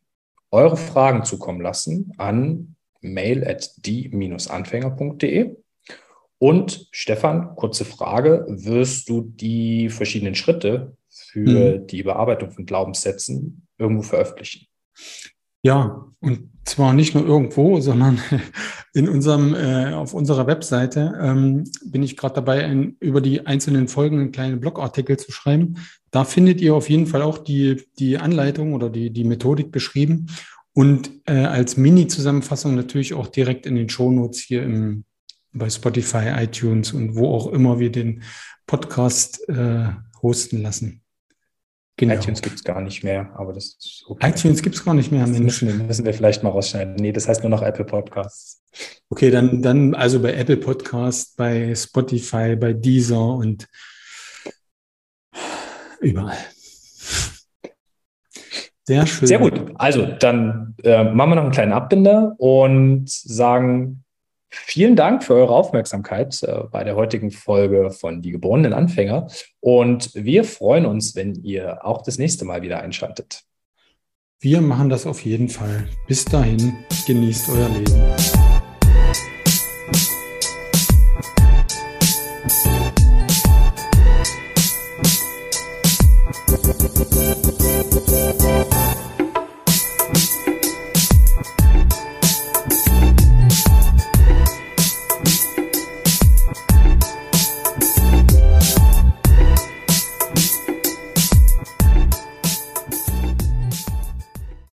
eure 0.51 0.77
Fragen 0.77 1.23
zukommen 1.23 1.61
lassen 1.61 2.13
an 2.17 2.75
mail 3.01 3.47
at 3.47 3.71
die-anfänger.de. 3.85 5.55
Und 6.37 6.87
Stefan, 6.91 7.55
kurze 7.55 7.85
Frage, 7.85 8.45
wirst 8.47 9.09
du 9.09 9.21
die 9.21 9.89
verschiedenen 9.89 10.35
Schritte 10.35 10.97
für 11.09 11.79
mhm. 11.79 11.87
die 11.87 12.03
Bearbeitung 12.03 12.51
von 12.51 12.65
Glaubenssätzen 12.65 13.67
irgendwo 13.77 14.03
veröffentlichen? 14.03 14.67
Ja, 15.63 16.05
und 16.19 16.49
zwar 16.65 16.93
nicht 16.93 17.13
nur 17.13 17.25
irgendwo, 17.25 17.79
sondern 17.79 18.19
in 18.93 19.07
unserem, 19.07 19.53
äh, 19.53 19.93
auf 19.93 20.13
unserer 20.13 20.47
Webseite 20.47 21.17
ähm, 21.21 21.63
bin 21.85 22.03
ich 22.03 22.17
gerade 22.17 22.35
dabei, 22.35 22.65
ein, 22.65 22.97
über 22.99 23.21
die 23.21 23.45
einzelnen 23.45 23.87
Folgen 23.87 24.19
einen 24.19 24.31
kleinen 24.31 24.59
Blogartikel 24.59 25.17
zu 25.17 25.31
schreiben. 25.31 25.75
Da 26.11 26.23
findet 26.23 26.61
ihr 26.61 26.75
auf 26.75 26.89
jeden 26.89 27.07
Fall 27.07 27.21
auch 27.21 27.37
die, 27.37 27.83
die 27.99 28.17
Anleitung 28.17 28.73
oder 28.73 28.89
die, 28.89 29.11
die 29.11 29.23
Methodik 29.23 29.71
beschrieben 29.71 30.27
und 30.73 31.11
äh, 31.25 31.45
als 31.45 31.77
Mini-Zusammenfassung 31.77 32.75
natürlich 32.75 33.13
auch 33.13 33.27
direkt 33.27 33.65
in 33.65 33.75
den 33.75 33.87
Shownotes 33.87 34.39
hier 34.39 34.63
im, 34.63 35.05
bei 35.53 35.69
Spotify, 35.69 36.33
iTunes 36.35 36.91
und 36.91 37.15
wo 37.15 37.29
auch 37.29 37.47
immer 37.47 37.79
wir 37.79 37.91
den 37.91 38.23
Podcast 38.67 39.47
äh, 39.47 39.87
hosten 40.21 40.61
lassen. 40.61 41.04
Genau. 41.97 42.13
iTunes 42.13 42.41
gibt 42.41 42.55
es 42.55 42.63
gar 42.63 42.81
nicht 42.81 43.03
mehr, 43.03 43.31
aber 43.35 43.53
das 43.53 43.65
ist 43.79 44.03
okay. 44.07 44.29
iTunes 44.29 44.61
gibt 44.61 44.75
es 44.75 44.83
gar 44.83 44.93
nicht 44.93 45.11
mehr, 45.11 45.21
das 45.21 45.29
Mensch. 45.29 45.61
Müssen, 45.61 45.87
müssen 45.87 46.05
wir 46.05 46.13
vielleicht 46.13 46.43
mal 46.43 46.49
rausschneiden. 46.49 46.95
Nee, 46.95 47.13
das 47.13 47.27
heißt 47.27 47.41
nur 47.41 47.49
noch 47.49 47.61
Apple 47.61 47.85
Podcasts. 47.85 48.61
Okay, 49.09 49.31
dann, 49.31 49.61
dann 49.61 49.95
also 49.95 50.21
bei 50.21 50.33
Apple 50.33 50.57
Podcast, 50.57 51.37
bei 51.37 51.73
Spotify, 51.73 52.57
bei 52.57 52.73
Deezer 52.73 53.35
und 53.35 53.67
überall. 56.01 56.37
Sehr 58.83 59.07
schön. 59.07 59.27
Sehr 59.27 59.39
gut. 59.39 59.71
Also 59.75 60.05
dann 60.05 60.75
äh, 60.83 61.03
machen 61.03 61.31
wir 61.31 61.35
noch 61.35 61.43
einen 61.43 61.51
kleinen 61.51 61.73
Abbinder 61.73 62.35
und 62.37 63.09
sagen 63.09 64.04
Vielen 64.63 64.95
Dank 64.95 65.23
für 65.23 65.35
eure 65.35 65.53
Aufmerksamkeit 65.53 66.41
äh, 66.43 66.63
bei 66.71 66.83
der 66.83 66.95
heutigen 66.95 67.31
Folge 67.31 67.91
von 67.91 68.21
Die 68.21 68.31
geborenen 68.31 68.73
Anfänger. 68.73 69.27
Und 69.59 70.11
wir 70.13 70.43
freuen 70.43 70.85
uns, 70.85 71.15
wenn 71.15 71.35
ihr 71.43 71.85
auch 71.85 72.01
das 72.01 72.17
nächste 72.17 72.45
Mal 72.45 72.61
wieder 72.61 72.79
einschaltet. 72.79 73.43
Wir 74.39 74.61
machen 74.61 74.89
das 74.89 75.05
auf 75.05 75.23
jeden 75.25 75.49
Fall. 75.49 75.87
Bis 76.07 76.25
dahin, 76.25 76.73
genießt 77.07 77.49
euer 77.49 77.69
Leben. 77.69 78.54